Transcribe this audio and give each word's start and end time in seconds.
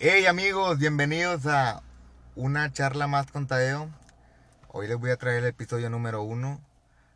Hey 0.00 0.26
amigos, 0.26 0.78
bienvenidos 0.80 1.46
a 1.46 1.80
una 2.34 2.72
charla 2.72 3.06
más 3.06 3.30
con 3.30 3.46
Tadeo. 3.46 3.88
Hoy 4.68 4.88
les 4.88 4.98
voy 4.98 5.10
a 5.12 5.16
traer 5.16 5.44
el 5.44 5.50
episodio 5.50 5.88
número 5.88 6.20
uno. 6.24 6.60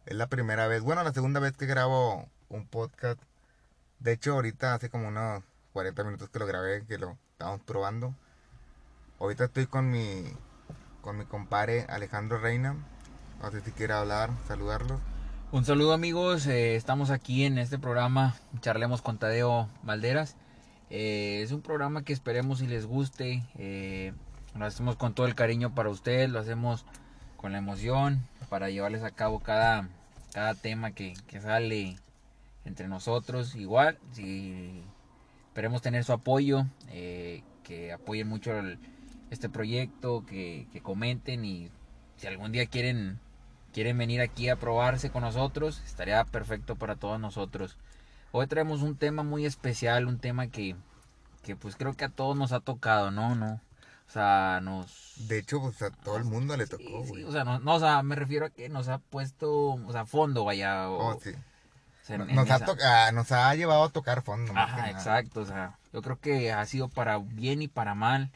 Es 0.06 0.14
la 0.14 0.28
primera 0.28 0.68
vez, 0.68 0.82
bueno, 0.82 1.02
la 1.02 1.12
segunda 1.12 1.40
vez 1.40 1.54
que 1.56 1.66
grabo 1.66 2.28
un 2.48 2.68
podcast. 2.68 3.20
De 3.98 4.12
hecho, 4.12 4.34
ahorita 4.34 4.74
hace 4.74 4.90
como 4.90 5.08
unos 5.08 5.42
40 5.72 6.04
minutos 6.04 6.28
que 6.30 6.38
lo 6.38 6.46
grabé, 6.46 6.86
que 6.86 6.98
lo 6.98 7.18
estamos 7.32 7.60
probando. 7.62 8.14
Ahorita 9.18 9.46
estoy 9.46 9.66
con 9.66 9.90
mi, 9.90 10.22
con 11.02 11.18
mi 11.18 11.24
compadre 11.24 11.84
Alejandro 11.88 12.38
Reina. 12.38 12.76
No 13.42 13.50
sé 13.50 13.60
si 13.60 13.72
quiere 13.72 13.94
hablar, 13.94 14.30
saludarlo. 14.46 15.00
Un 15.50 15.64
saludo 15.64 15.94
amigos, 15.94 16.46
eh, 16.46 16.76
estamos 16.76 17.10
aquí 17.10 17.44
en 17.44 17.58
este 17.58 17.78
programa, 17.78 18.36
charlemos 18.60 19.02
con 19.02 19.18
Tadeo 19.18 19.68
Valderas. 19.82 20.36
Eh, 20.90 21.40
es 21.42 21.52
un 21.52 21.60
programa 21.60 22.02
que 22.02 22.12
esperemos 22.12 22.60
si 22.60 22.66
les 22.66 22.86
guste, 22.86 23.42
eh, 23.58 24.12
lo 24.56 24.64
hacemos 24.64 24.96
con 24.96 25.14
todo 25.14 25.26
el 25.26 25.34
cariño 25.34 25.74
para 25.74 25.90
ustedes, 25.90 26.30
lo 26.30 26.38
hacemos 26.38 26.86
con 27.36 27.52
la 27.52 27.58
emoción 27.58 28.26
para 28.48 28.70
llevarles 28.70 29.02
a 29.04 29.10
cabo 29.10 29.40
cada, 29.40 29.88
cada 30.32 30.54
tema 30.54 30.92
que, 30.92 31.14
que 31.26 31.40
sale 31.40 31.96
entre 32.64 32.88
nosotros. 32.88 33.54
Igual, 33.54 33.98
si 34.12 34.82
esperemos 35.48 35.82
tener 35.82 36.04
su 36.04 36.12
apoyo, 36.12 36.64
eh, 36.88 37.42
que 37.64 37.92
apoyen 37.92 38.26
mucho 38.28 38.58
el- 38.58 38.78
este 39.30 39.50
proyecto, 39.50 40.24
que, 40.24 40.66
que 40.72 40.80
comenten 40.80 41.44
y 41.44 41.70
si 42.16 42.26
algún 42.26 42.50
día 42.52 42.66
quieren 42.66 43.18
quieren 43.74 43.98
venir 43.98 44.22
aquí 44.22 44.48
a 44.48 44.56
probarse 44.56 45.10
con 45.10 45.22
nosotros, 45.22 45.82
estaría 45.84 46.24
perfecto 46.24 46.74
para 46.76 46.96
todos 46.96 47.20
nosotros. 47.20 47.76
Hoy 48.32 48.46
traemos 48.46 48.82
un 48.82 48.96
tema 48.96 49.22
muy 49.22 49.46
especial, 49.46 50.06
un 50.06 50.18
tema 50.18 50.48
que, 50.48 50.76
que 51.42 51.56
pues 51.56 51.76
creo 51.76 51.94
que 51.94 52.04
a 52.04 52.08
todos 52.10 52.36
nos 52.36 52.52
ha 52.52 52.60
tocado, 52.60 53.10
¿no? 53.10 53.34
no 53.34 53.60
O 54.06 54.10
sea, 54.10 54.60
nos... 54.62 55.14
De 55.28 55.38
hecho, 55.38 55.60
pues 55.60 55.80
a 55.82 55.90
todo 55.90 56.16
el 56.18 56.24
mundo 56.24 56.56
le 56.56 56.66
tocó, 56.66 56.82
Sí, 56.82 57.02
sí, 57.04 57.08
güey. 57.10 57.24
o 57.24 57.32
sea, 57.32 57.44
no, 57.44 57.58
no, 57.58 57.74
o 57.76 57.80
sea, 57.80 58.02
me 58.02 58.14
refiero 58.16 58.46
a 58.46 58.50
que 58.50 58.68
nos 58.68 58.88
ha 58.88 58.98
puesto, 58.98 59.50
o 59.72 59.92
sea, 59.92 60.04
fondo, 60.04 60.44
vaya. 60.44 60.90
O, 60.90 61.16
Oh, 61.16 61.20
sí. 61.22 61.30
o 61.30 62.06
sea, 62.06 62.16
en- 62.16 62.28
en 62.30 62.36
Nos 62.36 62.50
ha, 62.50 62.56
esa- 62.56 62.64
to- 62.66 62.76
ah, 62.84 63.10
nos 63.12 63.32
ha 63.32 63.54
llevado 63.54 63.84
a 63.84 63.88
tocar 63.90 64.22
fondo. 64.22 64.52
Ajá, 64.54 64.90
exacto, 64.90 65.40
o 65.40 65.46
sea, 65.46 65.78
yo 65.92 66.02
creo 66.02 66.18
que 66.20 66.52
ha 66.52 66.64
sido 66.66 66.88
para 66.88 67.18
bien 67.18 67.62
y 67.62 67.68
para 67.68 67.94
mal. 67.94 68.30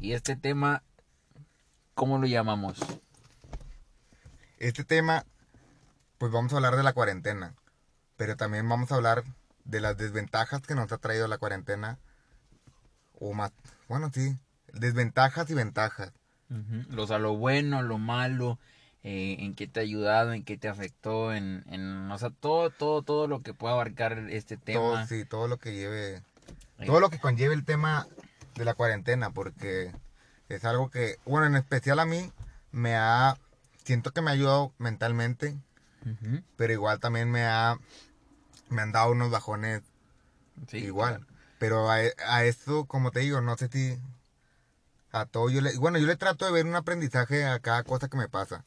Y 0.00 0.12
este 0.12 0.36
tema, 0.36 0.82
¿cómo 1.94 2.18
lo 2.18 2.26
llamamos? 2.26 2.78
Este 4.58 4.84
tema, 4.84 5.24
pues 6.18 6.30
vamos 6.32 6.52
a 6.52 6.56
hablar 6.56 6.76
de 6.76 6.82
la 6.82 6.92
cuarentena, 6.92 7.54
pero 8.16 8.36
también 8.36 8.68
vamos 8.68 8.92
a 8.92 8.96
hablar 8.96 9.24
de 9.64 9.80
las 9.80 9.96
desventajas 9.96 10.62
que 10.62 10.74
nos 10.74 10.92
ha 10.92 10.98
traído 10.98 11.26
la 11.28 11.38
cuarentena, 11.38 11.98
o 13.18 13.32
más, 13.32 13.52
bueno, 13.88 14.10
sí, 14.12 14.36
desventajas 14.72 15.48
y 15.50 15.54
ventajas. 15.54 16.12
Ujú, 16.50 17.00
O 17.00 17.06
sea, 17.06 17.18
lo 17.18 17.36
bueno, 17.36 17.82
lo 17.82 17.98
malo, 17.98 18.58
eh, 19.02 19.36
en 19.38 19.54
qué 19.54 19.66
te 19.66 19.80
ha 19.80 19.82
ayudado, 19.82 20.32
en 20.32 20.44
qué 20.44 20.56
te 20.56 20.68
afectó, 20.68 21.32
en, 21.32 21.64
en, 21.68 22.10
o 22.10 22.18
sea, 22.18 22.30
todo, 22.30 22.70
todo, 22.70 23.02
todo 23.02 23.26
lo 23.26 23.42
que 23.42 23.54
pueda 23.54 23.74
abarcar 23.74 24.26
este 24.30 24.56
tema. 24.56 24.80
Todo, 24.80 25.06
sí, 25.06 25.24
todo 25.24 25.48
lo 25.48 25.58
que 25.58 25.72
lleve, 25.72 26.22
Eh, 26.78 26.86
todo 26.86 27.00
lo 27.00 27.10
que 27.10 27.18
conlleve 27.18 27.54
el 27.54 27.64
tema 27.64 28.06
de 28.54 28.64
la 28.64 28.74
cuarentena, 28.74 29.30
porque 29.30 29.92
es 30.48 30.64
algo 30.64 30.90
que, 30.90 31.16
bueno, 31.24 31.46
en 31.46 31.56
especial 31.56 31.98
a 31.98 32.04
mí, 32.04 32.30
me 32.72 32.96
ha, 32.96 33.36
siento 33.84 34.12
que 34.12 34.20
me 34.20 34.30
ha 34.30 34.34
ayudado 34.34 34.72
mentalmente, 34.78 35.56
pero 36.56 36.72
igual 36.72 37.00
también 37.00 37.30
me 37.30 37.44
ha, 37.44 37.78
me 38.74 38.82
han 38.82 38.92
dado 38.92 39.12
unos 39.12 39.30
bajones 39.30 39.82
sí, 40.68 40.78
igual. 40.78 41.18
claro. 41.18 41.26
Pero 41.58 41.90
a, 41.90 41.96
a 42.26 42.44
esto, 42.44 42.84
como 42.86 43.10
te 43.10 43.20
digo, 43.20 43.40
no 43.40 43.56
sé 43.56 43.68
si 43.68 43.98
a 45.12 45.26
todo 45.26 45.48
yo 45.50 45.60
le... 45.60 45.76
Bueno, 45.78 45.98
yo 45.98 46.06
le 46.06 46.16
trato 46.16 46.44
de 46.44 46.52
ver 46.52 46.66
un 46.66 46.74
aprendizaje 46.74 47.46
a 47.46 47.60
cada 47.60 47.84
cosa 47.84 48.08
que 48.08 48.16
me 48.16 48.28
pasa. 48.28 48.64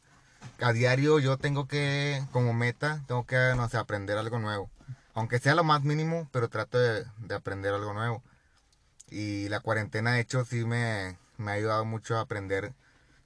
A 0.62 0.74
diario 0.74 1.20
yo 1.20 1.38
tengo 1.38 1.68
que, 1.68 2.24
como 2.32 2.54
meta, 2.54 3.04
tengo 3.08 3.26
que, 3.26 3.54
no 3.56 3.68
sé, 3.70 3.78
aprender 3.78 4.18
algo 4.18 4.40
nuevo. 4.40 4.70
Aunque 5.14 5.40
sea 5.40 5.56
lo 5.56 5.64
más 5.64 5.84
mínimo, 5.84 6.30
pero 6.32 6.50
trato 6.50 6.80
de, 6.80 7.06
de 7.20 7.36
aprender 7.36 7.74
algo 7.74 7.94
nuevo. 7.94 8.24
Y 9.10 9.50
la 9.50 9.60
cuarentena, 9.62 10.14
de 10.14 10.22
hecho, 10.22 10.46
sí 10.46 10.66
me, 10.66 11.18
me 11.38 11.52
ha 11.52 11.56
ayudado 11.56 11.86
mucho 11.86 12.18
a 12.18 12.22
aprender 12.22 12.74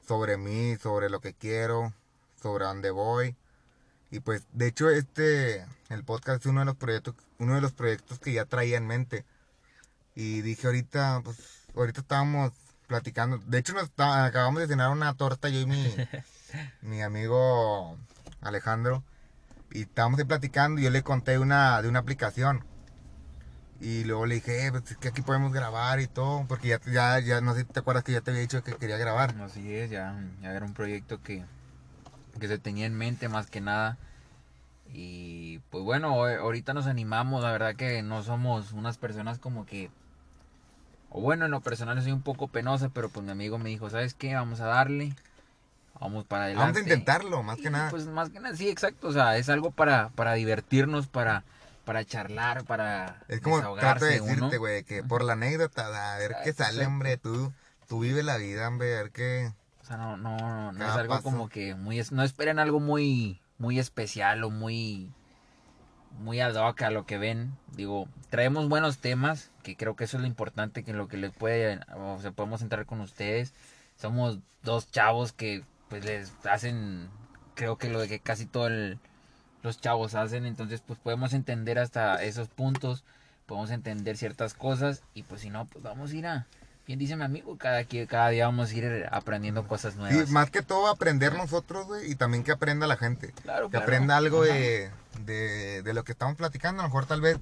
sobre 0.08 0.38
mí, 0.38 0.78
sobre 0.78 1.09
lo 1.09 1.22
que 1.22 1.34
quiero, 1.34 1.94
sobre 2.41 2.66
dónde 2.66 2.91
voy. 2.91 3.36
Y 4.11 4.19
pues, 4.19 4.44
de 4.53 4.67
hecho, 4.67 4.89
este, 4.89 5.66
el 5.89 6.03
podcast 6.03 6.41
es 6.41 6.45
uno 6.45 6.59
de 6.61 6.66
los 6.66 6.75
proyectos, 6.75 7.16
uno 7.39 7.55
de 7.55 7.61
los 7.61 7.72
proyectos 7.72 8.19
que 8.19 8.33
ya 8.33 8.45
traía 8.45 8.77
en 8.77 8.85
mente. 8.85 9.23
Y 10.16 10.41
dije 10.41 10.67
ahorita, 10.67 11.22
pues, 11.23 11.38
ahorita 11.75 12.01
estábamos 12.01 12.51
platicando. 12.88 13.38
De 13.47 13.57
hecho, 13.59 13.73
nos 13.73 13.83
está- 13.83 14.25
acabamos 14.25 14.59
de 14.61 14.67
cenar 14.67 14.89
una 14.91 15.13
torta 15.13 15.47
yo 15.49 15.61
y 15.61 15.66
mi, 15.66 15.95
mi 16.81 17.01
amigo 17.01 17.97
Alejandro. 18.41 19.03
Y 19.72 19.83
estábamos 19.83 20.19
ahí 20.19 20.25
platicando 20.25 20.81
y 20.81 20.83
yo 20.83 20.89
le 20.89 21.01
conté 21.03 21.39
una, 21.39 21.81
de 21.81 21.88
una 21.88 21.99
aplicación. 21.99 22.66
Y 23.79 24.03
luego 24.03 24.25
le 24.25 24.35
dije, 24.35 24.67
eh, 24.67 24.72
pues 24.72 24.91
es 24.91 24.97
que 24.97 25.07
aquí 25.07 25.22
podemos 25.22 25.53
grabar 25.53 26.01
y 26.01 26.07
todo. 26.07 26.45
Porque 26.49 26.67
ya, 26.67 26.81
ya, 26.91 27.19
ya, 27.22 27.39
no 27.39 27.53
sé 27.55 27.61
si 27.61 27.67
te 27.67 27.79
acuerdas 27.79 28.03
que 28.03 28.11
ya 28.11 28.19
te 28.19 28.31
había 28.31 28.41
dicho 28.41 28.61
que 28.61 28.75
quería 28.75 28.97
grabar. 28.97 29.33
Así 29.41 29.73
es, 29.73 29.89
ya, 29.89 30.22
ya 30.41 30.51
era 30.51 30.66
un 30.66 30.73
proyecto 30.73 31.22
que, 31.23 31.45
que 32.40 32.47
se 32.47 32.58
tenía 32.58 32.86
en 32.86 32.97
mente 32.97 33.30
más 33.30 33.50
que 33.50 33.62
nada. 33.62 33.97
Y 34.94 35.59
pues 35.69 35.84
bueno, 35.84 36.25
ahorita 36.25 36.74
nos 36.74 36.88
animamos, 36.88 37.44
la 37.44 37.52
verdad 37.52 37.75
que 37.75 38.02
no 38.02 38.24
somos 38.24 38.74
unas 38.74 38.97
personas 38.97 39.40
como 39.40 39.66
que... 39.66 39.90
O 41.09 41.22
bueno, 41.22 41.46
en 41.46 41.52
lo 41.52 41.62
personal 41.62 42.02
soy 42.02 42.12
un 42.12 42.22
poco 42.22 42.47
penosa, 42.47 42.90
pero 42.90 43.09
pues 43.09 43.25
mi 43.25 43.31
amigo 43.31 43.58
me 43.58 43.70
dijo, 43.70 43.90
¿sabes 43.90 44.14
qué? 44.14 44.34
Vamos 44.36 44.62
a 44.62 44.66
darle. 44.66 45.14
Vamos 46.00 46.25
para 46.25 46.46
adelante. 46.46 46.64
Vamos 46.64 46.78
a 46.78 46.81
intentarlo, 46.81 47.44
más 47.44 47.58
que 47.58 47.68
Y, 47.68 47.72
nada. 47.72 47.90
Pues 47.90 48.08
más 48.08 48.30
que 48.30 48.40
nada, 48.40 48.56
sí, 48.56 48.70
exacto. 48.70 49.08
O 49.08 49.12
sea, 49.12 49.38
es 49.38 49.50
algo 49.50 49.72
para, 49.72 50.09
para 50.09 50.34
divertirnos, 50.34 51.08
para, 51.08 51.44
para 51.86 52.06
charlar, 52.06 52.64
para 52.64 53.22
Es 53.28 53.41
como 53.41 53.75
trato 53.75 54.06
de 54.06 54.20
decirte, 54.20 54.58
güey, 54.58 54.84
que 54.84 55.03
por 55.03 55.24
la 55.24 55.34
anécdota, 55.34 56.14
a 56.14 56.18
ver 56.18 56.36
qué 56.44 56.53
sale, 56.53 56.86
hombre. 56.86 57.18
Tú, 57.18 57.53
tú 57.88 58.00
vive 58.00 58.24
la 58.24 58.38
vida, 58.38 58.68
hombre, 58.68 58.97
a 58.97 59.03
ver 59.03 59.12
qué... 59.12 59.52
Sea, 59.91 59.97
no, 59.97 60.18
no, 60.18 60.38
no, 60.38 60.72
no 60.72 60.84
es 60.84 60.90
Cada 60.90 61.02
algo 61.02 61.16
paso. 61.16 61.24
como 61.24 61.50
que 61.50 61.75
muy, 61.75 62.02
no 62.12 62.24
esperen 62.24 62.59
algo 62.59 62.79
muy, 62.79 63.41
muy 63.57 63.78
especial 63.78 64.44
o 64.44 64.50
muy, 64.50 65.12
muy 66.19 66.40
ad 66.40 66.56
hoc 66.56 66.81
a 66.84 66.91
lo 66.91 67.06
que 67.06 67.18
ven. 67.18 67.57
Digo, 67.75 68.07
traemos 68.29 68.69
buenos 68.69 69.00
temas, 69.00 69.52
que 69.63 69.75
creo 69.75 69.96
que 69.96 70.06
eso 70.06 70.18
es 70.18 70.22
lo 70.22 70.28
importante, 70.28 70.84
que 70.84 70.94
lo 70.94 71.07
que 71.07 71.18
les 71.18 71.31
puede, 71.31 71.79
o 71.96 72.19
sea, 72.22 72.31
podemos 72.31 72.62
entrar 72.62 72.85
con 72.85 73.02
ustedes. 73.02 73.53
Somos 73.97 74.40
dos 74.63 74.90
chavos 74.91 75.34
que, 75.34 75.63
pues, 75.90 76.06
les 76.06 76.31
hacen, 76.46 77.09
creo 77.56 77.78
que 77.78 77.90
lo 77.90 78.00
de 78.00 78.08
que 78.08 78.19
casi 78.19 78.46
todos 78.46 78.72
los 79.62 79.81
chavos 79.81 80.16
hacen, 80.16 80.46
entonces, 80.46 80.81
pues, 80.81 81.00
podemos 81.00 81.34
entender 81.34 81.79
hasta 81.79 82.23
esos 82.23 82.47
puntos, 82.47 83.03
podemos 83.46 83.72
entender 83.72 84.16
ciertas 84.16 84.53
cosas, 84.53 85.03
y 85.13 85.23
pues, 85.23 85.41
si 85.41 85.50
no, 85.50 85.66
pues, 85.66 85.84
vamos 85.84 86.12
a 86.12 86.16
ir 86.16 86.28
a, 86.28 86.47
bien 86.91 87.00
dice 87.00 87.16
mi 87.16 87.24
amigo, 87.24 87.57
cada, 87.57 87.85
cada 87.85 88.29
día 88.29 88.46
vamos 88.47 88.69
a 88.72 88.74
ir 88.75 89.07
aprendiendo 89.12 89.66
cosas 89.66 89.96
nuevas. 89.96 90.28
Sí, 90.28 90.34
más 90.34 90.50
que 90.52 90.62
todo 90.62 90.88
aprender 90.90 91.34
nosotros, 91.34 91.88
güey, 91.88 92.12
y 92.12 92.16
también 92.16 92.44
que 92.44 92.52
aprenda 92.52 92.85
la 92.85 92.97
gente. 92.97 93.31
Claro, 93.44 93.68
Que 93.68 93.72
claro. 93.72 93.85
aprenda 93.85 94.18
algo 94.18 94.44
de, 94.44 94.90
de, 95.25 95.81
de 95.84 95.94
lo 95.94 96.03
que 96.03 96.12
estamos 96.12 96.35
platicando. 96.35 96.81
A 96.81 96.84
lo 96.84 96.90
mejor 96.90 97.06
tal 97.06 97.22
vez 97.22 97.38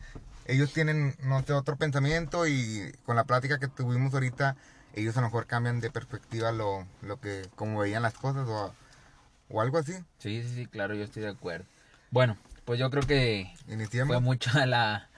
ellos 0.45 0.71
tienen, 0.71 1.15
no 1.23 1.41
sé, 1.41 1.53
otro 1.53 1.77
pensamiento 1.77 2.47
y 2.47 2.93
con 3.05 3.15
la 3.15 3.23
plática 3.23 3.57
que 3.57 3.67
tuvimos 3.67 4.13
ahorita, 4.13 4.55
ellos 4.93 5.17
a 5.17 5.21
lo 5.21 5.27
mejor 5.27 5.47
cambian 5.47 5.79
de 5.79 5.89
perspectiva 5.89 6.51
lo, 6.51 6.85
lo 7.01 7.19
que, 7.19 7.47
como 7.55 7.79
veían 7.79 8.03
las 8.03 8.13
cosas 8.13 8.47
o, 8.47 8.71
o 9.49 9.61
algo 9.61 9.79
así. 9.79 9.93
Sí, 10.19 10.43
sí, 10.43 10.53
sí, 10.53 10.65
claro, 10.67 10.93
yo 10.93 11.03
estoy 11.05 11.23
de 11.23 11.29
acuerdo. 11.29 11.65
Bueno, 12.11 12.37
pues 12.65 12.79
yo 12.79 12.91
creo 12.91 13.03
que 13.03 13.51
Iniciemos. 13.67 14.09
fue 14.09 14.21
mucha 14.21 14.65
la, 14.67 15.09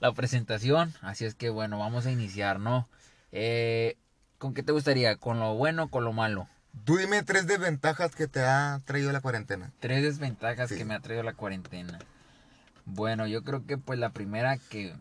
la 0.00 0.12
presentación, 0.12 0.94
así 1.02 1.26
es 1.26 1.34
que 1.34 1.50
bueno, 1.50 1.78
vamos 1.78 2.06
a 2.06 2.10
iniciar, 2.10 2.60
¿no? 2.60 2.88
Eh, 3.36 3.96
¿Con 4.38 4.54
qué 4.54 4.62
te 4.62 4.72
gustaría? 4.72 5.16
¿Con 5.16 5.40
lo 5.40 5.54
bueno 5.54 5.84
o 5.84 5.88
con 5.88 6.04
lo 6.04 6.12
malo? 6.12 6.46
Tú 6.84 6.96
dime 6.96 7.22
tres 7.22 7.46
desventajas 7.46 8.14
que 8.14 8.28
te 8.28 8.40
ha 8.44 8.80
traído 8.84 9.10
la 9.12 9.20
cuarentena. 9.20 9.72
Tres 9.80 10.02
desventajas 10.02 10.68
Sí. 10.70 10.76
que 10.76 10.84
me 10.84 10.94
ha 10.94 11.00
traído 11.00 11.22
la 11.24 11.34
cuarentena. 11.34 11.98
Bueno, 12.84 13.26
yo 13.26 13.42
creo 13.42 13.66
que 13.66 13.76
pues 13.76 13.98
la 13.98 14.10
primera 14.10 14.56
que, 14.70 14.94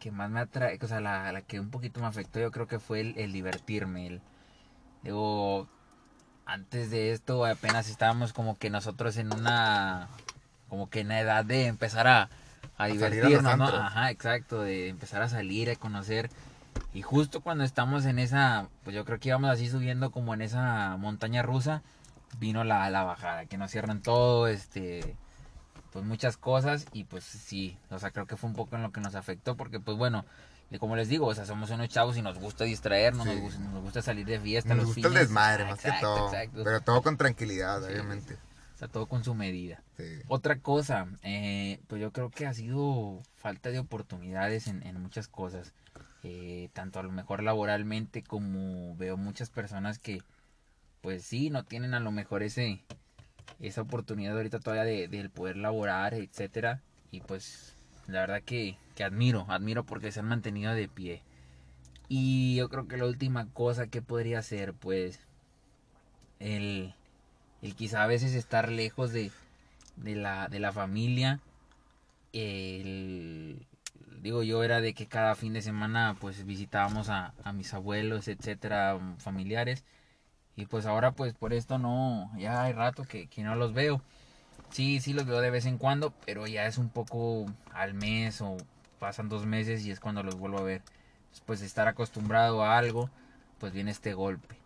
que 0.00 0.10
más 0.10 0.28
me 0.30 0.40
atrae, 0.40 0.78
o 0.82 0.86
sea, 0.88 1.00
la, 1.00 1.30
la 1.32 1.42
que 1.42 1.60
un 1.60 1.70
poquito 1.70 2.00
me 2.00 2.06
afectó, 2.06 2.40
yo 2.40 2.50
creo 2.50 2.66
que 2.66 2.78
fue 2.78 3.00
el, 3.00 3.18
el 3.18 3.32
divertirme. 3.32 4.06
El, 4.06 4.20
digo, 5.02 5.68
antes 6.46 6.90
de 6.90 7.12
esto 7.12 7.44
apenas 7.44 7.88
estábamos 7.88 8.32
como 8.32 8.58
que 8.58 8.70
nosotros 8.70 9.16
en 9.18 9.32
una, 9.32 10.08
como 10.68 10.88
que 10.90 11.00
en 11.00 11.08
la 11.08 11.20
edad 11.20 11.44
de 11.44 11.66
empezar 11.66 12.06
a, 12.08 12.22
a 12.76 12.84
a 12.84 12.86
divertirnos, 12.86 13.56
¿no? 13.58 13.66
Ajá, 13.66 14.10
exacto, 14.10 14.62
de 14.62 14.88
empezar 14.88 15.22
a 15.22 15.28
salir, 15.28 15.70
a 15.70 15.76
conocer. 15.76 16.30
Y 16.94 17.02
justo 17.02 17.40
cuando 17.40 17.64
estamos 17.64 18.04
en 18.04 18.18
esa, 18.18 18.68
pues 18.84 18.94
yo 18.94 19.04
creo 19.04 19.18
que 19.18 19.28
íbamos 19.30 19.50
así 19.50 19.68
subiendo 19.68 20.10
como 20.10 20.34
en 20.34 20.42
esa 20.42 20.96
montaña 20.98 21.42
rusa, 21.42 21.82
vino 22.38 22.64
la, 22.64 22.88
la 22.90 23.02
bajada, 23.04 23.46
que 23.46 23.56
nos 23.58 23.70
cierran 23.70 24.02
todo, 24.02 24.46
este, 24.46 25.16
pues 25.92 26.04
muchas 26.04 26.36
cosas 26.36 26.86
y 26.92 27.04
pues 27.04 27.24
sí, 27.24 27.78
o 27.90 27.98
sea, 27.98 28.10
creo 28.10 28.26
que 28.26 28.36
fue 28.36 28.50
un 28.50 28.56
poco 28.56 28.76
en 28.76 28.82
lo 28.82 28.92
que 28.92 29.00
nos 29.00 29.14
afectó 29.14 29.56
porque 29.56 29.80
pues 29.80 29.96
bueno, 29.96 30.24
como 30.78 30.96
les 30.96 31.08
digo, 31.08 31.26
o 31.26 31.34
sea, 31.34 31.44
somos 31.44 31.68
unos 31.70 31.88
chavos 31.90 32.16
y 32.16 32.22
nos 32.22 32.38
gusta 32.38 32.64
distraernos, 32.64 33.26
Sí. 33.26 33.34
nos, 33.34 33.40
gusta, 33.42 33.58
nos 33.60 33.82
gusta 33.82 34.02
salir 34.02 34.24
de 34.26 34.40
fiesta 34.40 34.70
Nos 34.74 34.78
los 34.78 34.86
gusta 34.94 35.08
el 35.08 35.12
fines. 35.12 35.28
desmadre, 35.28 35.64
Ah, 35.64 35.70
más 35.70 35.80
que 35.80 35.88
exacto, 35.88 36.14
todo. 36.14 36.26
exacto. 36.28 36.64
Pero 36.64 36.80
todo 36.80 37.02
con 37.02 37.16
tranquilidad, 37.18 37.80
Sí. 37.80 37.92
obviamente. 37.92 38.34
O 38.74 38.78
sea, 38.78 38.88
todo 38.88 39.06
con 39.06 39.22
su 39.22 39.34
medida. 39.34 39.82
Sí. 39.98 40.04
Otra 40.28 40.58
cosa, 40.60 41.06
eh, 41.22 41.80
pues 41.88 42.00
yo 42.00 42.10
creo 42.12 42.30
que 42.30 42.46
ha 42.46 42.54
sido 42.54 43.20
falta 43.36 43.68
de 43.70 43.78
oportunidades 43.78 44.66
en, 44.66 44.82
en 44.86 45.00
muchas 45.00 45.28
cosas. 45.28 45.72
Eh, 46.24 46.68
tanto 46.72 47.00
a 47.00 47.02
lo 47.02 47.10
mejor 47.10 47.42
laboralmente 47.42 48.22
como 48.22 48.94
veo 48.96 49.16
muchas 49.16 49.50
personas 49.50 49.98
que 49.98 50.22
pues 51.00 51.24
sí, 51.24 51.50
no 51.50 51.64
tienen 51.64 51.94
a 51.94 52.00
lo 52.00 52.12
mejor 52.12 52.44
ese 52.44 52.80
esa 53.60 53.82
oportunidad 53.82 54.36
ahorita 54.36 54.60
todavía 54.60 54.84
de, 54.84 55.28
poder 55.30 55.56
laborar, 55.56 56.14
etcétera. 56.14 56.80
Y 57.10 57.20
pues 57.20 57.76
la 58.08 58.20
verdad 58.20 58.42
que, 58.42 58.76
que 58.94 59.04
admiro, 59.04 59.46
admiro 59.48 59.84
porque 59.84 60.12
se 60.12 60.20
han 60.20 60.28
mantenido 60.28 60.74
de 60.74 60.88
pie. 60.88 61.22
Y 62.08 62.56
yo 62.56 62.68
creo 62.68 62.88
que 62.88 62.96
la 62.96 63.06
última 63.06 63.48
cosa 63.52 63.86
que 63.86 64.02
podría 64.02 64.42
ser, 64.42 64.74
pues, 64.74 65.20
el, 66.40 66.94
el 67.62 67.74
quizá 67.74 68.02
a 68.02 68.06
veces 68.06 68.34
estar 68.34 68.70
lejos 68.70 69.12
de, 69.12 69.30
de, 69.96 70.16
la, 70.16 70.48
de 70.48 70.60
la 70.60 70.72
familia. 70.72 71.40
El, 72.32 73.66
digo, 74.22 74.42
yo 74.42 74.62
era 74.64 74.80
de 74.80 74.94
que 74.94 75.06
cada 75.08 75.34
fin 75.34 75.52
de 75.52 75.62
semana 75.62 76.16
pues 76.20 76.46
visitábamos 76.46 77.08
a, 77.10 77.34
a 77.44 77.52
mis 77.52 77.74
abuelos, 77.74 78.28
etcétera, 78.28 78.98
familiares. 79.18 79.84
Y 80.56 80.66
pues 80.66 80.86
ahora 80.86 81.12
pues 81.12 81.34
por 81.34 81.52
esto 81.52 81.78
no, 81.78 82.30
ya 82.38 82.62
hay 82.62 82.72
rato 82.72 83.04
que, 83.04 83.26
que 83.28 83.42
no 83.42 83.56
los 83.56 83.74
veo. 83.74 84.00
Sí, 84.70 85.00
sí 85.00 85.12
los 85.12 85.26
veo 85.26 85.40
de 85.40 85.50
vez 85.50 85.66
en 85.66 85.78
cuando, 85.78 86.12
pero 86.24 86.46
ya 86.46 86.66
es 86.66 86.78
un 86.78 86.88
poco 86.88 87.46
al 87.72 87.94
mes 87.94 88.40
o 88.40 88.56
pasan 88.98 89.28
dos 89.28 89.44
meses 89.46 89.84
y 89.84 89.90
es 89.90 90.00
cuando 90.00 90.22
los 90.22 90.36
vuelvo 90.36 90.58
a 90.58 90.62
ver. 90.62 90.82
De 91.46 91.66
estar 91.66 91.88
acostumbrado 91.88 92.62
a 92.62 92.78
algo, 92.78 93.10
pues 93.58 93.72
viene 93.72 93.90
este 93.90 94.14
golpe. 94.14 94.56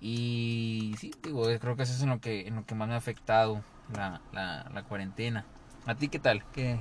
Y 0.00 0.94
sí, 0.98 1.12
digo, 1.22 1.44
creo 1.60 1.76
que 1.76 1.82
eso 1.82 1.92
es 1.92 2.02
en 2.02 2.10
lo 2.10 2.20
que, 2.20 2.46
en 2.46 2.56
lo 2.56 2.64
que 2.64 2.74
más 2.74 2.88
me 2.88 2.94
ha 2.94 2.98
afectado 2.98 3.62
la, 3.94 4.20
la, 4.32 4.70
la 4.72 4.82
cuarentena. 4.84 5.44
¿A 5.86 5.94
ti 5.94 6.08
qué 6.08 6.18
tal? 6.18 6.44
¿Qué, 6.52 6.78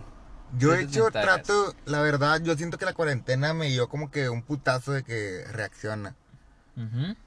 Yo 0.58 0.74
he 0.74 0.82
hecho 0.84 1.06
trato, 1.26 1.76
la 1.86 2.02
verdad, 2.02 2.42
yo 2.42 2.56
siento 2.56 2.78
que 2.78 2.86
la 2.86 2.94
cuarentena 2.94 3.54
me 3.54 3.68
dio 3.70 3.90
como 3.90 4.10
que 4.12 4.30
un 4.30 4.42
putazo 4.42 4.94
de 4.94 5.04
que 5.04 5.44
reacciona. 5.52 6.16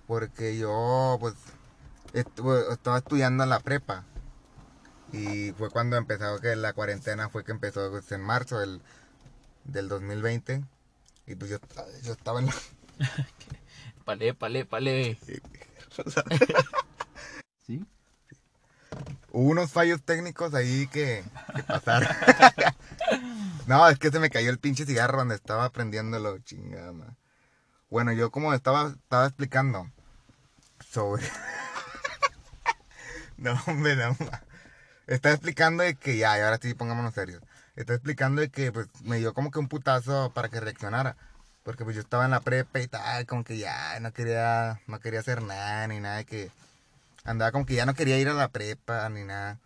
Porque 0.06 0.56
yo, 0.58 1.16
pues, 1.20 1.34
estu- 2.12 2.72
estaba 2.72 2.98
estudiando 2.98 3.44
en 3.44 3.50
la 3.50 3.60
prepa. 3.60 4.04
Y 5.12 5.52
fue 5.52 5.70
cuando 5.70 5.96
empezó 5.96 6.38
que 6.40 6.54
la 6.56 6.72
cuarentena, 6.74 7.28
fue 7.30 7.44
que 7.44 7.52
empezó 7.52 7.90
pues, 7.90 8.10
en 8.12 8.20
marzo 8.22 8.58
del, 8.60 8.80
del 9.64 9.88
2020. 9.88 10.64
Y 11.26 11.34
pues 11.34 11.50
yo, 11.50 11.58
yo 12.02 12.12
estaba 12.12 12.40
en 12.40 12.46
la... 12.46 12.54
Palé, 14.04 14.32
palé, 14.34 14.64
palé. 14.64 15.18
¿Sí? 17.66 17.84
Hubo 19.38 19.52
unos 19.52 19.70
fallos 19.70 20.02
técnicos 20.02 20.52
ahí 20.52 20.88
que, 20.88 21.22
que 21.54 21.62
pasaron. 21.62 22.08
no, 23.68 23.88
es 23.88 23.96
que 24.00 24.10
se 24.10 24.18
me 24.18 24.30
cayó 24.30 24.50
el 24.50 24.58
pinche 24.58 24.84
cigarro 24.84 25.18
donde 25.18 25.36
estaba 25.36 25.70
prendiéndolo, 25.70 26.40
chingada. 26.40 26.90
madre. 26.90 27.12
Bueno, 27.88 28.10
yo 28.10 28.32
como 28.32 28.52
estaba, 28.52 28.88
estaba 28.88 29.26
explicando 29.26 29.88
sobre... 30.90 31.22
no, 33.36 33.56
hombre, 33.68 33.94
no. 33.94 34.16
ma. 34.18 34.42
Estaba 35.06 35.36
explicando 35.36 35.84
de 35.84 35.94
que 35.94 36.16
ya, 36.16 36.36
y 36.36 36.40
ahora 36.40 36.58
sí, 36.60 36.74
pongámonos 36.74 37.14
serios. 37.14 37.40
Estaba 37.76 37.94
explicando 37.94 38.40
de 38.40 38.48
que 38.48 38.72
pues 38.72 38.88
me 39.04 39.18
dio 39.18 39.34
como 39.34 39.52
que 39.52 39.60
un 39.60 39.68
putazo 39.68 40.32
para 40.34 40.48
que 40.48 40.58
reaccionara. 40.58 41.16
Porque 41.62 41.84
pues 41.84 41.94
yo 41.94 42.02
estaba 42.02 42.24
en 42.24 42.32
la 42.32 42.40
prepa 42.40 42.80
y 42.80 42.88
tal, 42.88 43.24
como 43.26 43.44
que 43.44 43.56
ya 43.56 44.00
no 44.00 44.12
quería, 44.12 44.80
no 44.88 44.98
quería 44.98 45.20
hacer 45.20 45.42
nada, 45.42 45.86
ni 45.86 46.00
nada 46.00 46.16
de 46.16 46.24
que 46.24 46.50
andaba 47.28 47.52
como 47.52 47.66
que 47.66 47.74
ya 47.74 47.84
no 47.84 47.94
quería 47.94 48.18
ir 48.18 48.28
a 48.28 48.32
la 48.32 48.48
prepa 48.48 49.08
ni 49.10 49.22
nada. 49.22 49.58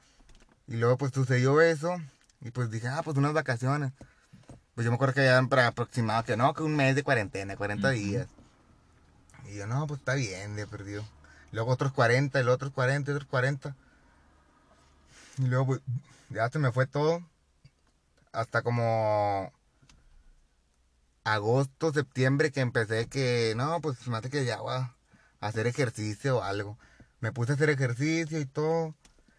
Y 0.66 0.76
luego 0.76 0.96
pues 0.96 1.12
sucedió 1.12 1.60
eso 1.60 1.96
y 2.40 2.50
pues 2.50 2.70
dije, 2.70 2.88
ah, 2.88 3.02
pues 3.04 3.16
unas 3.16 3.32
vacaciones. 3.32 3.92
Pues 4.74 4.84
yo 4.84 4.90
me 4.90 4.96
acuerdo 4.96 5.14
que 5.14 5.20
habían 5.20 5.48
para 5.48 5.68
aproximado 5.68 6.24
que 6.24 6.36
no, 6.36 6.54
que 6.54 6.62
un 6.62 6.74
mes 6.74 6.96
de 6.96 7.04
cuarentena, 7.04 7.56
40 7.56 7.88
Ujú. 7.88 7.96
días. 7.96 8.26
Y 9.48 9.56
yo, 9.56 9.66
no, 9.66 9.86
pues 9.86 10.00
está 10.00 10.14
bien, 10.14 10.56
de 10.56 10.66
perdido. 10.66 11.04
Luego 11.52 11.70
otros 11.70 11.92
40, 11.92 12.40
y 12.40 12.42
luego 12.42 12.54
otros 12.56 12.72
40, 12.72 13.10
y 13.10 13.14
otros 13.14 13.28
40. 13.28 13.76
Y 15.38 15.46
luego 15.46 15.66
pues 15.66 15.80
ya 16.30 16.48
se 16.48 16.58
me 16.58 16.72
fue 16.72 16.86
todo. 16.86 17.22
Hasta 18.32 18.62
como 18.62 19.52
agosto, 21.24 21.92
septiembre 21.92 22.50
que 22.50 22.60
empecé 22.60 23.06
que, 23.06 23.52
no, 23.56 23.80
pues 23.80 24.08
me 24.08 24.16
hace 24.16 24.30
que 24.30 24.44
ya 24.44 24.60
voy 24.60 24.74
a 24.74 24.94
hacer 25.40 25.66
ejercicio 25.66 26.38
o 26.38 26.42
algo. 26.42 26.78
Me 27.22 27.32
puse 27.32 27.52
a 27.52 27.54
hacer 27.54 27.70
ejercicio 27.70 28.38
y 28.38 28.44
todo. 28.44 28.94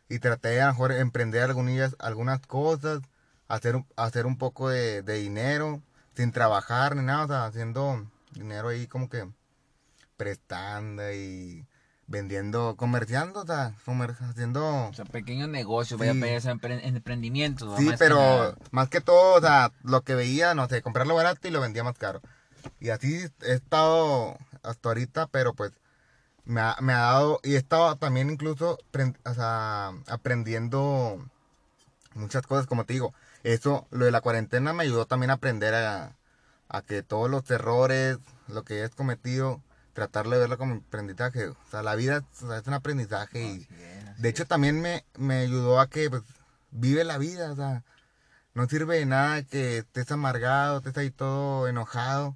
Y 0.09 0.17
traté 0.17 0.47
de 0.49 0.61
a 0.61 0.65
lo 0.67 0.71
mejor 0.73 0.91
emprender 0.93 1.43
algunas, 1.43 1.95
algunas 1.99 2.39
cosas. 2.47 3.01
Hacer, 3.47 3.75
un- 3.75 3.85
hacer 3.95 4.25
un 4.25 4.37
poco 4.39 4.69
de, 4.69 5.03
de 5.03 5.13
dinero. 5.19 5.81
Sin 6.15 6.31
trabajar 6.31 6.95
ni 6.95 7.03
nada. 7.03 7.25
O 7.25 7.27
sea, 7.27 7.45
haciendo 7.45 8.03
dinero 8.33 8.69
ahí 8.69 8.87
como 8.87 9.07
que 9.09 9.27
prestando 10.17 11.11
y 11.11 11.65
vendiendo, 12.07 12.75
comerciando. 12.77 13.41
O 13.41 13.45
sea, 13.45 13.73
comer- 13.85 14.15
haciendo... 14.29 14.87
O 14.87 14.93
sea, 14.93 15.05
pequeños 15.05 15.49
negocios, 15.49 15.99
Sí. 15.99 16.07
vaya, 16.07 16.39
empre- 16.39 16.81
emprendimientos. 16.83 17.77
Sí, 17.77 17.85
Más 17.85 17.99
pero 17.99 18.55
más 18.71 18.89
que 18.89 19.01
todo, 19.01 19.35
o 19.37 19.41
sea, 19.41 19.71
lo 19.83 20.01
que 20.01 20.15
veía, 20.15 20.53
no 20.53 20.67
sé, 20.67 20.81
comprarlo 20.81 21.15
barato 21.15 21.47
y 21.47 21.51
lo 21.51 21.61
vendía 21.61 21.83
más 21.83 21.97
caro. 21.97 22.21
Y 22.79 22.89
así 22.89 23.25
he 23.41 23.53
estado 23.53 24.37
hasta 24.61 24.89
ahorita, 24.89 25.27
pero 25.27 25.53
pues 25.53 25.71
me 26.45 26.61
ha, 26.61 26.75
me 26.81 26.93
ha 26.93 26.97
dado, 26.99 27.39
y 27.43 27.55
he 27.55 27.57
estado 27.57 27.95
también 27.97 28.29
incluso 28.29 28.77
pren- 28.91 29.17
o 29.25 29.33
sea, 29.33 29.93
aprendiendo 30.07 31.19
muchas 32.15 32.45
cosas, 32.47 32.67
como 32.67 32.85
te 32.85 32.93
digo. 32.93 33.13
Eso, 33.43 33.87
lo 33.91 34.05
de 34.05 34.11
la 34.11 34.21
cuarentena 34.21 34.73
me 34.73 34.83
ayudó 34.83 35.05
también 35.05 35.31
a 35.31 35.33
aprender 35.35 35.73
a, 35.75 36.15
a 36.69 36.81
que 36.81 37.03
todos 37.03 37.29
los 37.29 37.49
errores, 37.51 38.17
lo 38.47 38.63
que 38.63 38.83
he 38.83 38.89
cometido, 38.89 39.61
tratar 39.93 40.27
de 40.27 40.37
verlo 40.39 40.57
como 40.57 40.75
aprendizaje. 40.75 41.47
O 41.49 41.57
sea, 41.69 41.83
la 41.83 41.95
vida 41.95 42.23
o 42.41 42.47
sea, 42.47 42.57
es 42.57 42.67
un 42.67 42.73
aprendizaje 42.73 43.41
y... 43.43 43.63
Así 43.63 43.67
es, 43.83 44.07
así 44.09 44.21
De 44.21 44.29
hecho, 44.29 44.45
también 44.45 44.81
me, 44.81 45.05
me 45.17 45.39
ayudó 45.39 45.79
a 45.79 45.89
que, 45.89 46.09
pues, 46.09 46.23
vive 46.71 47.03
la 47.03 47.17
vida, 47.17 47.51
o 47.51 47.55
sea, 47.55 47.83
no 48.53 48.67
sirve 48.67 48.99
de 48.99 49.05
nada 49.05 49.43
que 49.43 49.79
estés 49.79 50.11
amargado, 50.11 50.77
estés 50.77 50.97
ahí 50.97 51.11
todo 51.11 51.67
enojado, 51.67 52.35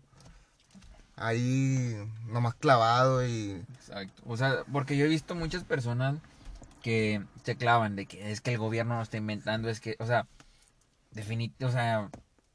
ahí 1.18 1.96
nomás 2.28 2.56
clavado 2.56 3.28
y... 3.28 3.64
Exacto. 3.76 4.24
O 4.26 4.38
sea, 4.38 4.64
porque 4.72 4.96
yo 4.98 5.06
he 5.06 5.10
visto 5.10 5.36
muchas 5.36 5.64
personas 5.64 6.16
que 6.82 7.24
se 7.44 7.58
clavan 7.58 7.96
de 7.96 8.06
que 8.06 8.32
es 8.32 8.40
que 8.40 8.52
el 8.54 8.58
gobierno 8.60 8.96
no 8.96 9.02
está 9.02 9.18
inventando, 9.18 9.70
es 9.70 9.82
que, 9.82 9.96
o 10.00 10.06
sea, 10.06 10.28
definitivo, 11.12 11.70
o 11.70 11.74
sea, 11.74 12.10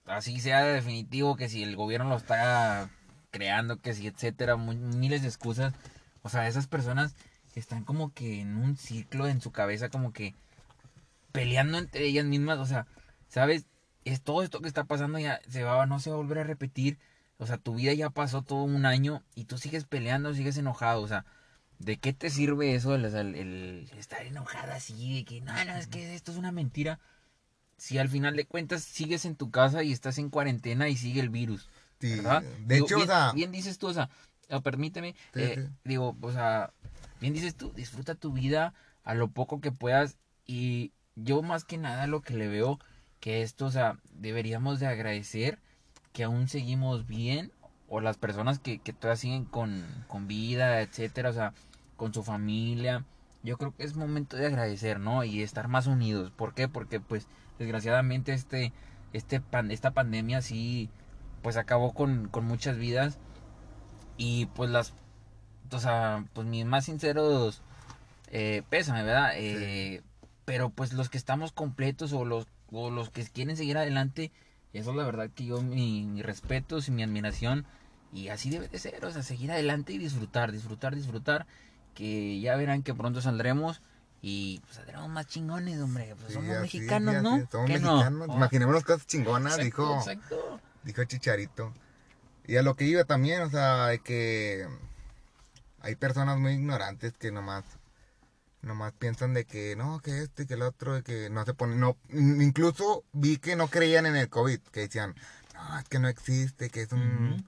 así 0.06 0.40
sea 0.40 0.64
definitivo 0.64 1.36
que 1.36 1.48
si 1.48 1.62
el 1.62 1.76
gobierno 1.76 2.08
lo 2.08 2.16
está 2.16 2.88
creando, 3.30 3.80
que 3.80 3.94
si, 3.94 4.06
etcétera, 4.06 4.56
mu- 4.56 4.74
miles 4.74 5.22
de 5.22 5.28
excusas. 5.28 5.74
O 6.22 6.28
sea, 6.28 6.46
esas 6.48 6.66
personas 6.68 7.14
están 7.54 7.84
como 7.84 8.12
que 8.14 8.40
en 8.40 8.56
un 8.56 8.76
ciclo 8.76 9.26
en 9.26 9.40
su 9.40 9.50
cabeza, 9.50 9.88
como 9.90 10.12
que 10.12 10.34
peleando 11.32 11.78
entre 11.78 12.04
ellas 12.06 12.24
mismas, 12.24 12.58
o 12.58 12.66
sea, 12.66 12.86
¿sabes? 13.28 13.66
Es 14.04 14.22
todo 14.22 14.42
esto 14.42 14.60
que 14.60 14.68
está 14.68 14.84
pasando 14.84 15.18
ya 15.18 15.40
se 15.48 15.64
va, 15.64 15.86
no 15.86 15.98
se 15.98 16.10
va 16.10 16.16
a 16.16 16.18
volver 16.18 16.38
a 16.38 16.44
repetir. 16.44 16.98
O 17.42 17.46
sea, 17.46 17.58
tu 17.58 17.74
vida 17.74 17.92
ya 17.92 18.10
pasó 18.10 18.42
todo 18.42 18.62
un 18.64 18.86
año 18.86 19.22
y 19.34 19.44
tú 19.44 19.58
sigues 19.58 19.84
peleando, 19.84 20.34
sigues 20.34 20.56
enojado. 20.56 21.02
O 21.02 21.08
sea, 21.08 21.24
¿de 21.78 21.96
qué 21.98 22.12
te 22.12 22.30
sirve 22.30 22.74
eso? 22.74 22.94
El, 22.94 23.04
el- 23.04 23.34
el 23.34 23.90
estar 23.98 24.22
enojada 24.24 24.76
así, 24.76 25.14
de 25.16 25.24
que 25.24 25.40
no, 25.40 25.52
no, 25.64 25.74
es 25.76 25.86
que 25.88 26.14
esto 26.14 26.30
es 26.32 26.38
una 26.38 26.52
mentira. 26.52 26.98
Si 27.76 27.98
al 27.98 28.08
final 28.08 28.36
de 28.36 28.44
cuentas 28.46 28.82
sigues 28.84 29.24
en 29.24 29.34
tu 29.34 29.50
casa 29.50 29.82
y 29.82 29.92
estás 29.92 30.18
en 30.18 30.30
cuarentena 30.30 30.88
y 30.88 30.96
sigue 30.96 31.20
el 31.20 31.30
virus. 31.30 31.68
sí, 31.98 32.16
¿verdad? 32.16 32.42
De 32.42 32.74
Digo, 32.76 32.86
hecho, 32.86 32.96
bien, 32.96 33.08
o 33.08 33.12
sea, 33.12 33.32
bien 33.32 33.52
dices 33.52 33.78
tú, 33.78 33.88
o 33.88 33.92
sea, 33.94 34.08
ah, 34.50 34.60
permíteme, 34.60 35.14
Sí, 35.34 35.40
eh, 35.40 35.54
sí. 35.56 35.68
digo, 35.84 36.16
o 36.20 36.32
sea, 36.32 36.72
bien 37.20 37.32
dices 37.34 37.56
tú, 37.56 37.72
disfruta 37.74 38.14
tu 38.14 38.32
vida 38.32 38.72
a 39.04 39.14
lo 39.14 39.28
poco 39.28 39.60
que 39.60 39.72
puedas 39.72 40.16
y 40.46 40.92
yo 41.16 41.42
más 41.42 41.64
que 41.64 41.76
nada 41.78 42.06
lo 42.06 42.20
que 42.22 42.34
le 42.34 42.46
veo 42.48 42.78
que 43.20 43.42
esto, 43.42 43.66
o 43.66 43.70
sea, 43.70 43.98
deberíamos 44.12 44.78
de 44.80 44.86
agradecer 44.86 45.58
que 46.12 46.24
aún 46.24 46.48
seguimos 46.48 47.06
bien 47.06 47.50
o 47.88 48.00
las 48.00 48.16
personas 48.16 48.58
que, 48.58 48.78
que 48.78 48.92
todavía 48.92 49.16
siguen 49.16 49.44
con, 49.44 49.84
con 50.08 50.26
vida, 50.28 50.80
etcétera, 50.80 51.30
o 51.30 51.32
sea, 51.32 51.52
con 51.96 52.12
su 52.14 52.22
familia. 52.22 53.04
Yo 53.42 53.58
creo 53.58 53.74
que 53.74 53.84
es 53.84 53.96
momento 53.96 54.36
de 54.36 54.46
agradecer, 54.46 55.00
¿no? 55.00 55.24
Y 55.24 55.42
estar 55.42 55.68
más 55.68 55.86
unidos. 55.86 56.30
¿Por 56.30 56.54
qué? 56.54 56.68
Porque 56.68 57.00
pues 57.00 57.26
desgraciadamente 57.58 58.32
este, 58.32 58.72
este 59.12 59.40
pan- 59.40 59.70
esta 59.70 59.90
pandemia 59.90 60.42
sí 60.42 60.88
pues 61.42 61.56
acabó 61.56 61.92
con, 61.92 62.28
con 62.28 62.44
muchas 62.44 62.76
vidas 62.78 63.18
y 64.16 64.46
pues 64.46 64.70
las 64.70 64.92
o 65.70 65.78
sea 65.80 66.24
pues 66.34 66.46
mis 66.46 66.64
más 66.64 66.84
sinceros 66.84 67.62
eh, 68.30 68.62
pésame 68.70 69.02
verdad 69.02 69.32
Eh, 69.36 70.02
pero 70.44 70.70
pues 70.70 70.92
los 70.92 71.08
que 71.08 71.18
estamos 71.18 71.52
completos 71.52 72.12
o 72.12 72.24
los 72.24 72.46
o 72.70 72.90
los 72.90 73.10
que 73.10 73.24
quieren 73.24 73.56
seguir 73.56 73.76
adelante 73.76 74.30
Y 74.72 74.78
eso 74.78 74.90
es 74.90 74.96
la 74.96 75.04
verdad 75.04 75.30
que 75.34 75.44
yo, 75.44 75.62
mi, 75.62 76.04
mi 76.04 76.22
respeto 76.22 76.78
y 76.86 76.90
mi 76.90 77.02
admiración. 77.02 77.66
Y 78.12 78.28
así 78.28 78.50
debe 78.50 78.68
de 78.68 78.78
ser, 78.78 79.04
o 79.04 79.10
sea, 79.10 79.22
seguir 79.22 79.50
adelante 79.52 79.92
y 79.92 79.98
disfrutar, 79.98 80.52
disfrutar, 80.52 80.94
disfrutar. 80.94 81.46
Que 81.94 82.40
ya 82.40 82.56
verán 82.56 82.82
que 82.82 82.94
pronto 82.94 83.20
saldremos 83.20 83.82
y 84.22 84.60
pues 84.60 84.76
saldremos 84.76 85.08
más 85.10 85.26
chingones, 85.26 85.80
hombre. 85.80 86.14
Pues 86.16 86.28
Sí, 86.28 86.34
somos 86.34 86.50
así, 86.56 86.62
mexicanos, 86.78 87.14
así 87.16 87.22
¿no? 87.24 87.48
Somos 87.50 87.66
¿Qué 87.66 87.78
no? 87.80 87.92
mexicanos. 87.96 88.28
Oh, 88.30 88.36
Imaginémonos 88.36 88.84
cosas 88.84 89.06
chingonas, 89.06 89.58
exacto, 89.58 89.64
dijo, 89.64 89.98
Exacto. 89.98 90.60
dijo 90.84 91.04
Chicharito. 91.04 91.74
Y 92.46 92.56
a 92.56 92.62
lo 92.62 92.74
que 92.74 92.84
iba 92.84 93.04
también, 93.04 93.42
o 93.42 93.50
sea, 93.50 93.88
de 93.88 93.98
que 93.98 94.66
hay 95.80 95.96
personas 95.96 96.38
muy 96.38 96.52
ignorantes 96.52 97.12
que 97.18 97.30
nomás 97.30 97.64
nomás 98.62 98.92
piensan 98.92 99.34
de 99.34 99.44
que 99.44 99.76
no, 99.76 100.00
que 100.00 100.22
este, 100.22 100.46
que 100.46 100.54
el 100.54 100.62
otro, 100.62 100.94
de 100.94 101.02
que 101.02 101.30
no 101.30 101.44
se 101.44 101.54
ponen, 101.54 101.80
no, 101.80 101.96
incluso 102.10 103.04
vi 103.12 103.38
que 103.38 103.56
no 103.56 103.68
creían 103.68 104.06
en 104.06 104.16
el 104.16 104.28
COVID, 104.28 104.60
que 104.72 104.80
decían, 104.80 105.14
no, 105.54 105.78
es 105.78 105.88
que 105.88 105.98
no 105.98 106.08
existe, 106.08 106.70
que 106.70 106.82
es 106.82 106.92
un, 106.92 107.44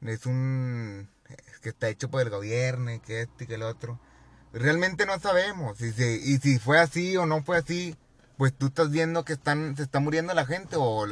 es 0.00 0.26
un, 0.26 1.08
es 1.28 1.58
que 1.60 1.70
está 1.70 1.88
hecho 1.88 2.10
por 2.10 2.22
el 2.22 2.30
gobierno, 2.30 2.92
y 2.92 3.00
que 3.00 3.22
este 3.22 3.44
y 3.44 3.46
que 3.46 3.54
el 3.54 3.62
otro. 3.62 4.00
Realmente 4.52 5.04
no 5.06 5.18
sabemos, 5.18 5.80
y 5.80 5.92
si, 5.92 6.04
y 6.04 6.38
si 6.38 6.58
fue 6.58 6.80
así 6.80 7.16
o 7.16 7.26
no 7.26 7.42
fue 7.42 7.58
así, 7.58 7.96
pues 8.36 8.52
tú 8.56 8.66
estás 8.66 8.90
viendo 8.90 9.24
que 9.24 9.34
están, 9.34 9.76
se 9.76 9.82
está 9.82 10.00
muriendo 10.00 10.32
la 10.34 10.46
gente, 10.46 10.76
o, 10.76 11.06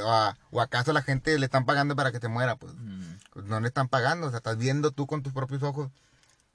o, 0.50 0.60
acaso 0.60 0.92
la 0.92 1.02
gente 1.02 1.38
le 1.38 1.46
están 1.46 1.66
pagando 1.66 1.96
para 1.96 2.12
que 2.12 2.20
se 2.20 2.28
muera, 2.28 2.56
pues 2.56 2.72
pues 3.32 3.46
no 3.46 3.60
le 3.60 3.68
están 3.68 3.88
pagando, 3.88 4.26
o 4.26 4.30
sea, 4.30 4.38
estás 4.38 4.58
viendo 4.58 4.90
tú 4.90 5.06
con 5.06 5.22
tus 5.22 5.32
propios 5.32 5.62
ojos. 5.62 5.90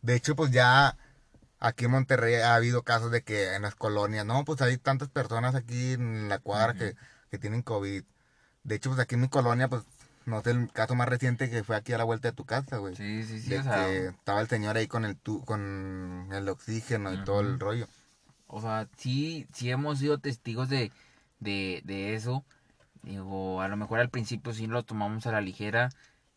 De 0.02 0.16
hecho, 0.16 0.36
pues 0.36 0.52
ya 0.52 0.96
aquí 1.60 1.86
en 1.86 1.92
Monterrey 1.92 2.36
ha 2.36 2.56
habido 2.56 2.84
casos 2.84 3.12
de 3.12 3.24
que 3.24 3.56
en 3.56 3.64
las 3.64 3.76
colonias, 3.76 4.26
no, 4.26 4.46
pues 4.46 4.62
hay 4.62 4.78
tantas 4.78 5.10
personas 5.10 5.56
aquí 5.56 5.94
en 5.94 6.30
la 6.30 6.40
cuadra 6.40 6.74
que, 6.74 6.96
que 7.32 7.38
tienen 7.38 7.62
COVID. 7.62 8.04
De 8.64 8.76
hecho, 8.76 8.90
pues 8.90 9.00
aquí 9.00 9.16
en 9.16 9.22
mi 9.22 9.30
colonia, 9.30 9.68
pues 9.68 9.84
no 10.26 10.42
sé 10.42 10.52
el 10.52 10.72
caso 10.72 10.94
más 10.96 11.08
reciente 11.08 11.50
que 11.50 11.64
fue 11.64 11.76
aquí 11.76 11.94
a 11.94 11.98
la 11.98 12.04
vuelta 12.04 12.28
de 12.28 12.34
tu 12.34 12.46
casa, 12.46 12.78
güey. 12.78 12.96
Sí, 12.96 13.24
sí, 13.24 13.40
sí, 13.40 13.50
de 13.50 13.60
o 13.60 13.64
sea, 13.64 13.86
que 13.86 14.08
estaba 14.08 14.42
el 14.42 14.48
señor 14.48 14.76
ahí 14.76 14.88
con 14.88 15.06
el 15.06 15.16
tu, 15.16 15.44
con 15.46 16.30
el 16.32 16.50
oxígeno 16.50 17.14
y 17.14 17.24
todo 17.24 17.40
el 17.40 17.60
rollo. 17.60 17.88
O 18.48 18.62
sea, 18.62 18.88
sí, 18.98 19.48
sí 19.54 19.72
hemos 19.72 20.00
sido 20.00 20.20
testigos 20.20 20.70
de, 20.70 20.92
de, 21.40 21.82
de 21.86 22.16
eso. 22.16 22.44
Digo, 23.04 23.62
a 23.62 23.68
lo 23.68 23.78
mejor 23.78 24.00
al 24.00 24.10
principio 24.10 24.54
sí 24.54 24.68
lo 24.68 24.84
tomamos 24.84 25.26
a 25.28 25.32
la 25.32 25.42
ligera, 25.42 25.90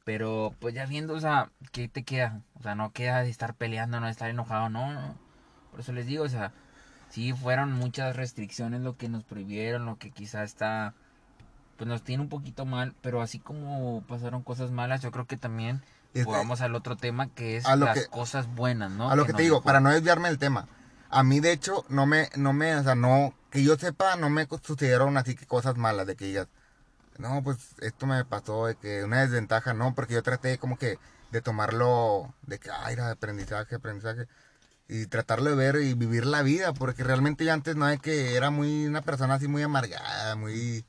pero 0.05 0.55
pues 0.61 0.75
ya 0.75 0.87
viendo, 0.87 1.15
o 1.15 1.21
sea, 1.21 1.51
¿qué 1.73 1.89
te 1.89 2.03
queda? 2.05 2.41
O 2.59 2.63
sea, 2.63 2.75
no 2.75 2.93
queda 2.93 3.23
de 3.23 3.31
estar 3.31 3.55
peleando, 3.55 4.01
no 4.01 4.07
de 4.07 4.13
estar 4.13 4.31
enojado, 4.31 4.69
no, 4.69 4.93
no. 4.93 5.15
Por 5.71 5.81
eso 5.81 5.93
les 5.93 6.07
digo, 6.07 6.25
o 6.25 6.29
sea, 6.29 6.53
sí 7.11 7.33
fueron 7.33 7.73
muchas 7.73 8.17
restricciones 8.17 8.81
lo 8.81 8.97
que 8.97 9.09
nos 9.09 9.25
prohibieron, 9.25 9.87
lo 9.87 9.99
que 9.99 10.11
quizá 10.11 10.43
está, 10.43 10.95
pues 11.77 11.89
nos 11.89 12.03
tiene 12.03 12.23
un 12.23 12.29
poquito 12.29 12.65
mal, 12.65 12.95
pero 13.03 13.23
así 13.23 13.39
como 13.39 14.03
pasaron 14.09 14.43
cosas 14.43 14.71
malas, 14.71 15.03
yo 15.03 15.11
creo 15.13 15.27
que 15.27 15.37
también 15.37 15.83
Es- 16.15 16.25
pues, 16.25 16.39
vamos 16.39 16.61
al 16.61 16.75
otro 16.75 16.97
tema 16.97 17.29
que 17.29 17.57
es 17.57 17.67
a 17.67 17.77
lo 17.77 17.87
las 17.87 17.99
que- 17.99 18.07
cosas 18.09 18.47
buenas, 18.55 18.91
¿no? 18.91 19.11
a 19.11 19.17
lo 19.17 19.25
que 19.27 19.33
nos 19.33 19.37
te 19.37 19.43
digo, 19.45 19.57
dejó. 19.57 19.65
para 19.65 19.81
no 19.81 19.91
desviarme 19.91 20.29
del 20.29 20.39
tema. 20.39 20.67
A 21.13 21.23
mí, 21.25 21.41
de 21.41 21.53
hecho, 21.53 21.85
no 21.89 22.07
me, 22.07 22.29
no 22.37 22.53
me, 22.53 22.75
o 22.77 22.83
sea, 22.85 22.95
no, 22.95 23.35
que 23.51 23.63
yo 23.65 23.77
sepa, 23.77 24.17
no 24.17 24.31
me 24.31 24.47
sucedieron 24.63 25.17
así 25.17 25.35
que 25.35 25.47
cosas 25.47 25.77
malas, 25.77 26.07
de 26.07 26.15
que 26.17 26.25
digas, 26.27 26.47
no, 27.19 27.43
pues 27.43 27.59
esto 27.81 28.07
me 28.07 28.25
pasó, 28.25 28.67
de 28.67 28.77
que 28.77 29.05
una 29.05 29.21
desventaja, 29.21 29.75
no, 29.75 29.95
porque 29.95 30.15
yo 30.15 30.23
traté 30.23 30.59
como 30.59 30.79
que 30.79 30.99
de 31.31 31.43
tomarlo, 31.43 32.35
de 32.43 32.59
que, 32.59 32.71
ay, 32.71 32.95
era 32.95 33.11
aprendizaje, 33.11 33.77
aprendizaje, 33.77 34.27
y 34.89 35.07
tratarlo 35.07 35.51
de 35.51 35.57
ver 35.57 35.77
y 35.77 35.95
vivir 35.95 36.27
la 36.27 36.43
vida, 36.43 36.73
porque 36.73 37.05
realmente 37.05 37.45
yo 37.45 37.53
antes 37.53 37.77
no 37.77 37.89
es 37.89 38.01
que 38.01 38.35
era 38.37 38.51
muy, 38.51 38.87
una 38.87 39.03
persona 39.03 39.35
así 39.35 39.47
muy 39.47 39.63
amargada, 39.63 40.35
muy, 40.37 40.85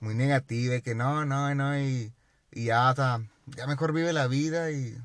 muy 0.00 0.14
negativa, 0.14 0.76
y 0.76 0.82
que 0.82 0.94
no, 0.94 1.26
no, 1.26 1.54
no, 1.54 1.78
y, 1.78 2.14
y 2.52 2.64
ya, 2.66 2.90
o 2.90 2.94
sea, 2.94 3.20
ya 3.46 3.66
mejor 3.66 3.92
vive 3.92 4.12
la 4.12 4.26
vida 4.26 4.70
y 4.70 4.96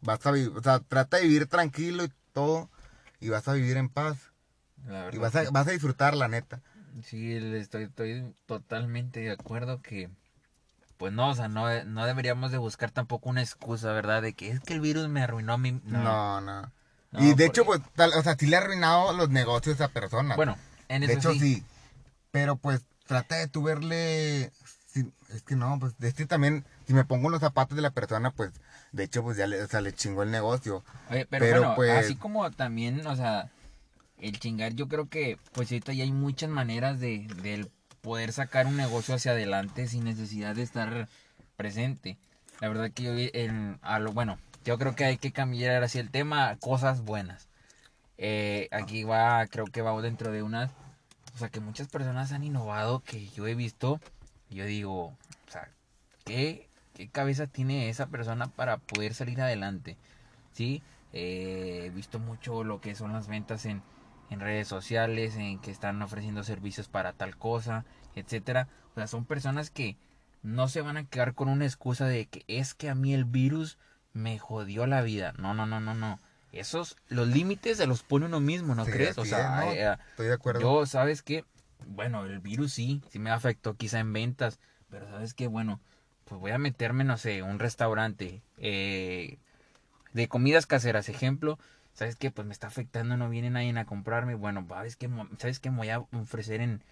vas 0.00 0.24
a 0.24 0.30
vivir, 0.30 0.52
o 0.56 0.62
sea, 0.62 0.80
trata 0.80 1.18
de 1.18 1.24
vivir 1.24 1.46
tranquilo 1.46 2.04
y 2.04 2.12
todo, 2.32 2.70
y 3.20 3.28
vas 3.28 3.46
a 3.48 3.52
vivir 3.52 3.76
en 3.76 3.88
paz, 3.88 4.16
y 5.12 5.18
vas 5.18 5.34
a, 5.34 5.50
vas 5.50 5.66
a 5.66 5.72
disfrutar, 5.72 6.16
la 6.16 6.28
neta. 6.28 6.62
Sí, 7.02 7.38
le 7.38 7.58
estoy, 7.58 7.84
estoy 7.84 8.34
totalmente 8.46 9.20
de 9.20 9.32
acuerdo 9.32 9.82
que, 9.82 10.08
pues 10.96 11.12
no, 11.12 11.28
o 11.30 11.34
sea, 11.34 11.48
no, 11.48 11.66
no 11.84 12.06
deberíamos 12.06 12.52
de 12.52 12.58
buscar 12.58 12.90
tampoco 12.90 13.28
una 13.28 13.42
excusa, 13.42 13.92
¿verdad? 13.92 14.22
De 14.22 14.32
que 14.32 14.50
es 14.50 14.60
que 14.60 14.74
el 14.74 14.80
virus 14.80 15.08
me 15.08 15.22
arruinó 15.22 15.54
a 15.54 15.58
mi... 15.58 15.72
No, 15.84 16.40
no. 16.40 16.72
No, 17.12 17.22
y 17.24 17.34
de 17.34 17.46
hecho, 17.46 17.64
pues, 17.64 17.80
tal- 17.94 18.12
o 18.14 18.22
sea, 18.22 18.34
sí 18.36 18.46
le 18.46 18.56
ha 18.56 18.60
arruinado 18.60 19.12
los 19.12 19.30
negocios 19.30 19.80
a 19.80 19.84
esa 19.84 19.92
persona. 19.92 20.36
Bueno, 20.36 20.56
en 20.88 21.02
de 21.02 21.12
eso 21.12 21.18
hecho, 21.18 21.32
sí. 21.32 21.38
sí. 21.38 21.64
Pero 22.30 22.56
pues, 22.56 22.82
trata 23.06 23.36
de 23.36 23.46
tú 23.46 23.62
verle. 23.62 24.50
sí, 24.86 25.10
es 25.30 25.42
que 25.42 25.54
no, 25.54 25.78
pues, 25.78 25.96
de 25.98 26.08
este 26.08 26.26
también, 26.26 26.64
si 26.86 26.94
me 26.94 27.04
pongo 27.04 27.26
en 27.26 27.32
los 27.32 27.40
zapatos 27.40 27.76
de 27.76 27.82
la 27.82 27.90
persona, 27.90 28.30
pues, 28.32 28.50
de 28.92 29.04
hecho, 29.04 29.22
pues 29.22 29.36
ya 29.36 29.46
le, 29.46 29.62
o 29.62 29.66
sea, 29.68 29.80
le 29.80 29.92
chingó 29.94 30.22
el 30.24 30.30
negocio. 30.30 30.84
Oye, 31.10 31.26
pero, 31.26 31.44
pero, 31.44 31.60
bueno, 31.60 31.74
pues- 31.76 32.04
así 32.04 32.16
como 32.16 32.50
también, 32.50 33.06
o 33.06 33.14
sea, 33.16 33.50
el 34.18 34.38
chingar, 34.38 34.74
yo 34.74 34.88
creo 34.88 35.08
que, 35.08 35.38
pues 35.52 35.70
ahorita 35.70 35.92
ya 35.92 36.04
hay 36.04 36.12
muchas 36.12 36.50
maneras 36.50 37.00
de, 37.00 37.26
de 37.42 37.66
poder 38.00 38.32
sacar 38.32 38.66
un 38.66 38.76
negocio 38.76 39.14
hacia 39.14 39.32
adelante 39.32 39.86
sin 39.88 40.04
necesidad 40.04 40.54
de 40.54 40.62
estar 40.62 41.08
presente. 41.56 42.16
La 42.60 42.68
verdad 42.68 42.90
que 42.90 43.02
yo 43.02 43.12
en, 43.16 43.78
bueno, 44.12 44.38
yo 44.64 44.78
creo 44.78 44.94
que 44.94 45.04
hay 45.04 45.18
que 45.18 45.32
cambiar 45.32 45.82
así 45.82 45.98
el 45.98 46.10
tema 46.10 46.56
cosas 46.60 47.02
buenas. 47.02 47.48
Eh, 48.18 48.68
aquí 48.72 49.04
va, 49.04 49.46
creo 49.46 49.66
que 49.66 49.82
va 49.82 50.00
dentro 50.00 50.32
de 50.32 50.42
unas, 50.42 50.70
o 51.34 51.38
sea, 51.38 51.50
que 51.50 51.60
muchas 51.60 51.88
personas 51.88 52.32
han 52.32 52.44
innovado 52.44 53.00
que 53.00 53.28
yo 53.28 53.46
he 53.46 53.54
visto, 53.54 54.00
yo 54.48 54.64
digo, 54.64 55.06
o 55.06 55.50
sea, 55.50 55.68
¿qué, 56.24 56.68
qué 56.94 57.08
cabeza 57.08 57.46
tiene 57.46 57.90
esa 57.90 58.06
persona 58.06 58.46
para 58.46 58.78
poder 58.78 59.12
salir 59.14 59.40
adelante? 59.42 59.98
¿sí? 60.56 60.82
Eh, 61.12 61.82
he 61.84 61.90
visto 61.90 62.18
mucho 62.18 62.64
lo 62.64 62.80
que 62.80 62.94
son 62.94 63.12
las 63.12 63.28
ventas 63.28 63.66
en, 63.66 63.82
en 64.30 64.40
redes 64.40 64.68
sociales, 64.68 65.36
en 65.36 65.58
que 65.60 65.70
están 65.70 66.00
ofreciendo 66.02 66.42
servicios 66.44 66.88
para 66.88 67.12
tal 67.12 67.36
cosa, 67.36 67.84
etcétera. 68.14 68.68
O 68.92 68.94
sea, 68.96 69.06
son 69.06 69.24
personas 69.24 69.70
que 69.70 69.96
no 70.42 70.68
se 70.68 70.80
van 70.80 70.96
a 70.96 71.04
quedar 71.04 71.34
con 71.34 71.48
una 71.48 71.64
excusa 71.64 72.06
de 72.06 72.26
que 72.26 72.44
es 72.48 72.74
que 72.74 72.88
a 72.88 72.94
mí 72.94 73.14
el 73.14 73.24
virus 73.24 73.78
me 74.12 74.38
jodió 74.38 74.86
la 74.86 75.02
vida. 75.02 75.32
No, 75.38 75.54
no, 75.54 75.66
no, 75.66 75.80
no, 75.80 75.94
no. 75.94 76.18
Esos, 76.52 76.96
los 77.08 77.28
límites 77.28 77.76
se 77.76 77.86
los 77.86 78.02
pone 78.02 78.26
uno 78.26 78.40
mismo, 78.40 78.74
¿no 78.74 78.84
Sí, 78.84 78.90
crees? 78.92 79.18
O 79.18 79.24
sea, 79.24 79.72
eh, 79.74 79.96
Estoy 80.10 80.28
de 80.28 80.34
acuerdo. 80.34 80.60
yo, 80.60 80.86
¿sabes 80.86 81.22
qué? 81.22 81.44
Bueno, 81.86 82.24
el 82.24 82.38
virus 82.40 82.72
sí, 82.72 83.02
sí 83.10 83.18
me 83.18 83.30
afectó 83.30 83.74
quizá 83.76 83.98
en 84.00 84.12
ventas, 84.12 84.58
pero 84.88 85.06
¿sabes 85.08 85.34
qué? 85.34 85.46
Bueno, 85.48 85.80
pues 86.24 86.40
voy 86.40 86.52
a 86.52 86.58
meterme, 86.58 87.04
no 87.04 87.18
sé, 87.18 87.42
un 87.42 87.58
restaurante 87.58 88.42
eh, 88.58 89.38
de 90.12 90.28
comidas 90.28 90.66
caseras, 90.66 91.08
ejemplo. 91.08 91.58
¿Sabes 91.96 92.16
qué? 92.16 92.30
Pues 92.30 92.46
me 92.46 92.52
está 92.52 92.66
afectando, 92.66 93.16
no 93.16 93.28
viene 93.30 93.48
nadie 93.50 93.76
a 93.78 93.86
comprarme. 93.86 94.34
Bueno, 94.34 94.64
¿sabes 94.68 94.96
qué? 94.96 95.08
¿Sabes 95.38 95.58
qué? 95.60 95.70
Me 95.70 95.78
voy 95.78 95.88
a 95.88 96.00
ofrecer 96.00 96.60
en, 96.60 96.82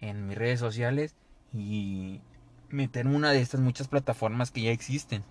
en 0.00 0.26
mis 0.26 0.38
redes 0.38 0.58
sociales 0.58 1.14
y 1.52 2.20
meter 2.70 3.06
una 3.06 3.30
de 3.30 3.40
estas 3.42 3.60
muchas 3.60 3.88
plataformas 3.88 4.50
que 4.50 4.62
ya 4.62 4.70
existen. 4.70 5.22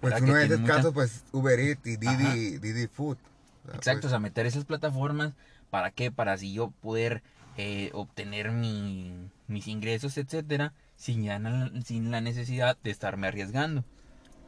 pues 0.00 0.20
uno 0.22 0.34
de 0.34 0.44
esos 0.46 0.60
muchas- 0.60 0.76
casos, 0.76 0.94
pues, 0.94 1.24
Uber 1.32 1.58
Eats 1.58 1.84
y. 1.86 1.96
Didi, 1.96 2.58
Didi 2.58 2.86
Food. 2.86 3.18
O 3.64 3.66
sea, 3.66 3.74
Exacto, 3.74 3.98
o 3.98 4.00
pues, 4.02 4.10
sea, 4.12 4.18
meter 4.20 4.46
esas 4.46 4.64
plataformas, 4.64 5.34
¿para 5.68 5.90
qué? 5.90 6.10
Para 6.12 6.32
así 6.32 6.52
yo 6.54 6.70
poder 6.80 7.22
eh, 7.58 7.90
obtener 7.92 8.52
mi, 8.52 9.12
mis 9.48 9.66
ingresos, 9.66 10.16
etcétera, 10.16 10.72
sin, 10.96 11.24
ya 11.24 11.38
na- 11.40 11.70
sin 11.84 12.10
la 12.12 12.20
necesidad 12.20 12.78
de 12.82 12.90
estarme 12.92 13.26
arriesgando. 13.26 13.84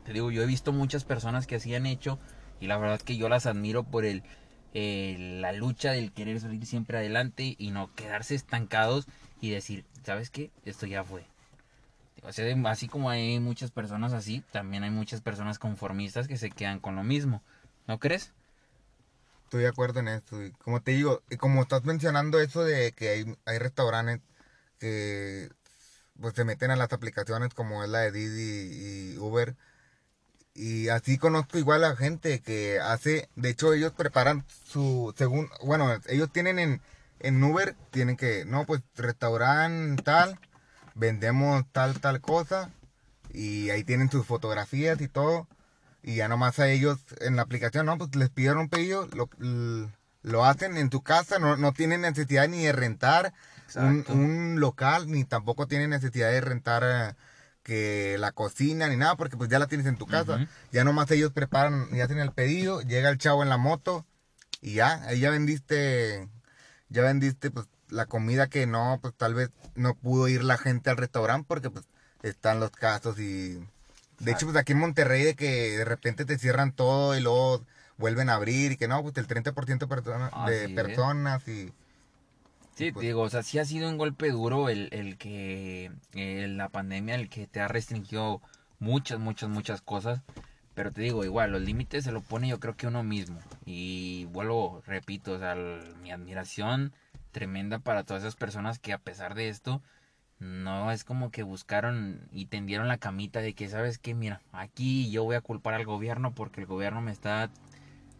Te 0.05 0.13
digo, 0.13 0.31
yo 0.31 0.43
he 0.43 0.47
visto 0.47 0.73
muchas 0.73 1.05
personas 1.05 1.47
que 1.47 1.57
así 1.57 1.75
han 1.75 1.87
hecho 1.87 2.19
y 2.63 2.69
la 2.69 2.79
verdad 2.79 2.95
es 2.95 3.03
que 3.03 3.17
yo 3.17 3.29
las 3.29 3.47
admiro 3.47 3.83
por 3.83 4.05
el, 4.05 4.23
eh, 4.73 5.17
la 5.41 5.51
lucha 5.51 5.91
del 5.91 6.13
querer 6.13 6.39
salir 6.39 6.65
siempre 6.65 6.97
adelante 6.97 7.57
y 7.59 7.73
no 7.73 7.93
quedarse 7.97 8.37
estancados 8.37 9.09
y 9.41 9.51
decir, 9.51 9.85
¿sabes 10.05 10.31
qué? 10.31 10.53
Esto 10.65 10.87
ya 10.87 11.03
fue. 11.03 11.25
O 12.23 12.33
sea, 12.33 12.47
así 12.71 12.87
como 12.87 13.11
hay 13.11 13.41
muchas 13.41 13.73
personas 13.73 14.13
así, 14.13 14.45
también 14.53 14.85
hay 14.85 14.91
muchas 14.91 15.21
personas 15.23 15.59
conformistas 15.59 16.29
que 16.29 16.37
se 16.37 16.51
quedan 16.51 16.79
con 16.79 16.95
lo 16.95 17.03
mismo. 17.03 17.43
¿No 17.89 17.99
crees? 17.99 18.31
Estoy 19.43 19.63
de 19.63 19.69
acuerdo 19.69 19.99
en 19.99 20.07
eso. 20.07 20.41
Y 20.41 20.53
como 20.53 20.81
te 20.81 20.93
digo, 20.93 21.21
y 21.31 21.39
como 21.39 21.63
estás 21.63 21.85
mencionando 21.85 22.39
eso 22.39 22.63
de 22.63 22.93
que 22.93 23.09
hay, 23.09 23.37
hay 23.45 23.59
restaurantes 23.59 24.21
que 24.79 25.51
pues 26.21 26.35
se 26.35 26.45
meten 26.45 26.71
a 26.71 26.77
las 26.77 26.93
aplicaciones 26.93 27.55
como 27.55 27.83
es 27.83 27.91
la 27.91 28.03
de 28.03 28.13
Didi 28.13 29.15
y 29.15 29.19
Uber. 29.19 29.57
Y 30.55 30.89
así 30.89 31.17
conozco 31.17 31.59
igual 31.59 31.83
a 31.85 31.97
gente 31.97 32.41
que 32.41 32.79
hace, 32.79 33.29
de 33.37 33.51
hecho 33.51 33.73
ellos 33.73 33.93
preparan 33.93 34.45
su, 34.65 35.15
según, 35.17 35.49
bueno, 35.65 35.91
ellos 36.09 36.31
tienen 36.31 36.59
en, 36.59 36.83
en 37.21 37.43
Uber, 37.43 37.75
tienen 37.91 38.17
que, 38.17 38.45
no, 38.45 38.67
pues 38.67 38.83
restaurante 38.97 40.03
tal, 40.03 40.39
vendemos 40.95 41.65
tal, 41.73 41.99
tal 42.01 42.21
cosa, 42.21 42.71
y 43.33 43.71
ahí 43.71 43.83
tienen 43.83 44.11
sus 44.11 44.27
fotografías 44.27 45.01
y 45.01 45.09
todo. 45.09 45.49
Y 46.03 46.17
ya 46.17 46.29
nomás 46.29 46.59
a 46.59 46.69
ellos 46.69 46.99
en 47.21 47.37
la 47.37 47.43
aplicación, 47.43 47.87
¿no? 47.87 47.97
Pues 47.97 48.15
les 48.17 48.29
pidieron 48.29 48.59
un 48.59 48.69
pedido, 48.69 49.07
lo, 49.15 49.31
lo 50.23 50.45
hacen 50.45 50.77
en 50.77 50.91
tu 50.91 51.03
casa, 51.03 51.39
no, 51.39 51.57
no 51.57 51.73
tienen 51.73 52.01
necesidad 52.01 52.49
ni 52.49 52.65
de 52.65 52.73
rentar 52.73 53.33
un, 53.77 54.05
un 54.09 54.61
local, 54.61 55.11
ni 55.11 55.25
tampoco 55.25 55.67
tienen 55.67 55.91
necesidad 55.91 56.31
de 56.31 56.41
rentar 56.41 56.83
eh, 56.85 57.15
que 57.63 58.17
la 58.19 58.33
cocina 58.33 58.89
ni 58.89 58.97
nada, 58.97 59.17
porque 59.17 59.37
pues 59.37 59.49
ya 59.49 59.59
la 59.59 59.67
tienes 59.67 59.87
en 59.87 59.97
tu 59.97 60.07
casa. 60.07 60.37
Ujú. 60.37 60.47
Ya 60.73 60.85
nomás 60.85 61.11
ellos 61.11 61.33
preparan 61.33 61.89
y 61.93 62.01
hacen 62.01 62.19
el 62.19 62.33
pedido, 62.33 62.81
llega 62.83 63.09
el 63.09 63.19
chavo 63.19 63.43
en 63.43 63.49
la 63.49 63.57
moto 63.57 64.05
y 64.61 64.75
ya, 64.75 65.03
ahí 65.07 65.21
ya 65.21 65.31
vendiste, 65.31 66.29
ya 66.89 67.03
vendiste 67.03 67.51
pues 67.51 67.67
la 67.89 68.07
comida 68.07 68.49
que 68.49 68.67
no, 68.67 68.99
pues 69.03 69.15
tal 69.15 69.35
vez 69.35 69.51
no 69.75 69.95
pudo 69.95 70.29
ir 70.29 70.43
la 70.45 70.57
gente 70.59 70.91
al 70.91 70.97
restaurante 70.97 71.47
porque 71.47 71.71
pues 71.71 71.85
están 72.23 72.61
los 72.61 72.71
casos 72.71 73.19
y... 73.19 73.63
De 74.19 74.31
hecho, 74.31 74.47
pues 74.47 74.57
aquí 74.57 74.71
en 74.73 74.79
Monterrey 74.79 75.25
de 75.25 75.35
que 75.35 75.79
de 75.79 75.85
repente 75.85 76.25
te 76.25 76.39
cierran 76.39 76.71
todo 76.71 77.17
y 77.17 77.21
luego 77.21 77.65
vuelven 77.97 78.31
a 78.31 78.35
abrir 78.35 78.73
y 78.73 78.77
que 78.77 78.87
no, 78.87 79.03
pues 79.03 79.17
el 79.17 79.27
30% 79.27 79.89
persona- 79.89 80.31
de 80.47 80.63
Así 80.65 80.65
es. 80.65 80.71
personas 80.71 81.49
y... 81.49 81.73
Sí, 82.83 82.91
Pues- 82.91 83.03
te 83.03 83.07
digo, 83.07 83.23
o 83.23 83.31
sea, 83.31 83.45
sí 83.45 83.61
ha 83.61 83.65
sido 83.65 83.89
un 83.89 83.97
golpe 83.97 84.31
duro 84.31 84.69
el, 84.69 84.89
el 84.91 85.17
que 85.17 85.93
eh, 86.15 86.47
la 86.49 86.69
pandemia, 86.69 87.15
el 87.15 87.29
que 87.29 87.47
te 87.47 87.61
ha 87.61 87.69
restringido 87.69 88.41
muchas, 88.81 89.21
muchas, 89.21 89.49
muchas 89.49 89.81
cosas. 89.83 90.21
Pero 90.75 90.91
te 90.91 91.03
digo, 91.03 91.25
igual, 91.25 91.53
los 91.53 91.63
límites 91.63 92.03
se 92.03 92.11
lo 92.11 92.23
pone 92.23 92.49
yo 92.49 92.59
creo 92.59 92.75
que 92.77 92.89
uno 92.89 93.05
mismo. 93.05 93.39
Y 93.67 94.25
vuelvo, 94.33 94.83
repito, 94.85 95.33
o 95.35 95.39
sea, 95.39 95.53
el- 95.53 95.95
mi 96.03 96.11
admiración 96.11 96.93
tremenda 97.31 97.79
para 97.79 98.03
todas 98.03 98.25
esas 98.25 98.35
personas 98.35 98.81
que 98.81 98.93
a 98.93 98.99
pesar 98.99 99.35
de 99.37 99.49
esto, 99.49 99.81
no 100.41 100.91
es 100.91 101.05
como 101.05 101.31
que 101.31 101.45
buscaron 101.45 102.27
y 102.33 102.47
tendieron 102.47 102.89
la 102.89 102.99
camita 102.99 103.41
de 103.41 103.55
que, 103.55 103.69
¿sabes 103.69 103.99
qué? 103.99 104.13
Mira, 104.15 104.41
aquí 104.51 105.09
yo 105.13 105.23
voy 105.23 105.37
a 105.37 105.41
culpar 105.41 105.75
al 105.75 105.85
gobierno 105.85 106.35
porque 106.35 106.63
el 106.63 106.67
gobierno 106.67 107.01
me 107.01 107.13
está... 107.13 107.49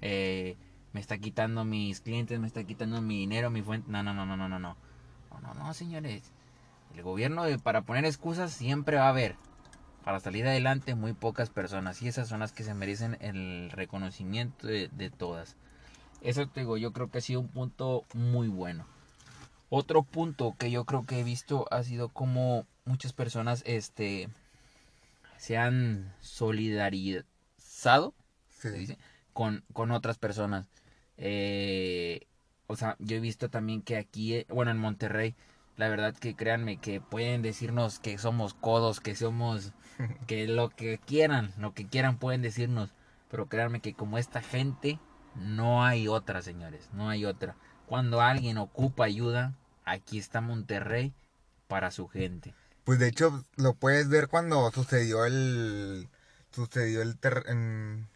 eh, 0.03 0.57
me 0.93 1.01
está 1.01 1.19
quitando 1.19 1.65
mis 1.65 2.01
clientes, 2.01 2.39
me 2.39 2.47
está 2.47 2.65
quitando 2.65 3.01
mi 3.01 3.19
dinero, 3.19 3.51
mi 3.51 3.63
fuente. 3.63 3.91
No, 3.91 4.03
no, 4.03 4.13
no, 4.15 4.27
no, 4.27 4.37
no, 4.37 4.49
no, 4.49 4.59
no. 4.59 4.77
No, 5.31 5.41
no, 5.41 5.55
no, 5.55 5.75
señores. 5.75 6.33
El 6.95 7.03
gobierno, 7.03 7.45
para 7.63 7.83
poner 7.83 8.05
excusas, 8.05 8.53
siempre 8.53 8.97
va 8.97 9.07
a 9.07 9.11
haber. 9.11 9.37
Para 10.05 10.21
salir 10.21 10.47
adelante, 10.47 10.95
muy 10.95 11.13
pocas 11.15 11.49
personas. 11.49 12.03
Y 12.03 12.09
esas 12.09 12.29
son 12.29 12.41
las 12.41 12.53
que 12.53 12.65
se 12.65 12.75
merecen 12.75 13.17
el 13.21 13.71
reconocimiento 13.71 14.67
de, 14.67 14.89
de 14.89 15.11
todas. 15.11 15.57
Eso 16.21 16.47
te 16.49 16.61
digo, 16.61 16.77
yo 16.77 16.93
creo 16.93 17.11
que 17.11 17.19
ha 17.19 17.23
sido 17.23 17.41
un 17.41 17.49
punto 17.49 18.05
muy 18.15 18.49
bueno. 18.49 18.87
Otro 19.71 20.03
punto 20.03 20.55
que 20.59 20.71
yo 20.71 20.85
creo 20.85 21.05
que 21.07 21.21
he 21.21 21.25
visto 21.25 21.67
ha 21.71 21.83
sido 21.83 22.11
como 22.11 22.67
muchas 22.85 23.13
personas 23.13 23.63
este 23.65 24.29
se 25.39 25.57
han 25.57 26.15
solidarizado 26.21 28.15
Sí. 28.49 28.69
se 28.69 28.79
dice, 28.79 28.99
con, 29.33 29.65
con 29.73 29.91
otras 29.91 30.19
personas. 30.19 30.69
Eh, 31.25 32.27
o 32.67 32.75
sea, 32.75 32.97
yo 32.99 33.17
he 33.17 33.21
visto 33.21 33.49
también 33.49 33.81
que 33.81 33.97
aquí, 33.97 34.35
eh, 34.35 34.47
bueno, 34.49 34.73
en 34.73 34.79
Monterrey, 34.79 35.37
la 35.77 35.89
verdad 35.89 36.15
que 36.17 36.35
créanme 36.35 36.79
que 36.79 37.01
pueden 37.01 37.43
decirnos 37.43 38.01
que 38.01 38.19
somos 38.19 38.55
codos, 38.55 38.99
que 39.01 39.15
somos, 39.15 39.73
que 40.27 40.49
lo 40.49 40.69
que 40.69 40.99
quieran, 40.99 41.53
lo 41.59 41.75
que 41.75 41.87
quieran 41.87 42.19
pueden 42.19 42.43
decirnos, 42.43 42.91
pero 43.31 43.47
créanme 43.47 43.79
que 43.81 43.95
como 43.95 44.19
esta 44.19 44.43
gente, 44.43 44.99
no 45.37 45.85
hay 45.85 46.09
otra, 46.09 46.43
señores, 46.43 46.91
no 46.93 47.09
hay 47.09 47.25
otra. 47.25 47.55
Cuando 47.87 48.21
alguien 48.21 48.59
ocupa 48.59 49.05
ayuda, 49.05 49.55
aquí 49.85 50.19
está 50.19 50.41
Monterrey 50.41 51.13
para 51.69 51.93
su 51.93 52.09
gente. 52.09 52.53
Pues 52.83 52.99
de 52.99 53.07
hecho 53.07 53.45
lo 53.55 53.75
puedes 53.75 54.09
ver 54.09 54.27
cuando 54.27 54.69
sucedió 54.73 55.25
el 55.25 56.09
sucedió 56.51 57.01
el 57.01 57.17
ter, 57.17 57.45
en- 57.47 58.09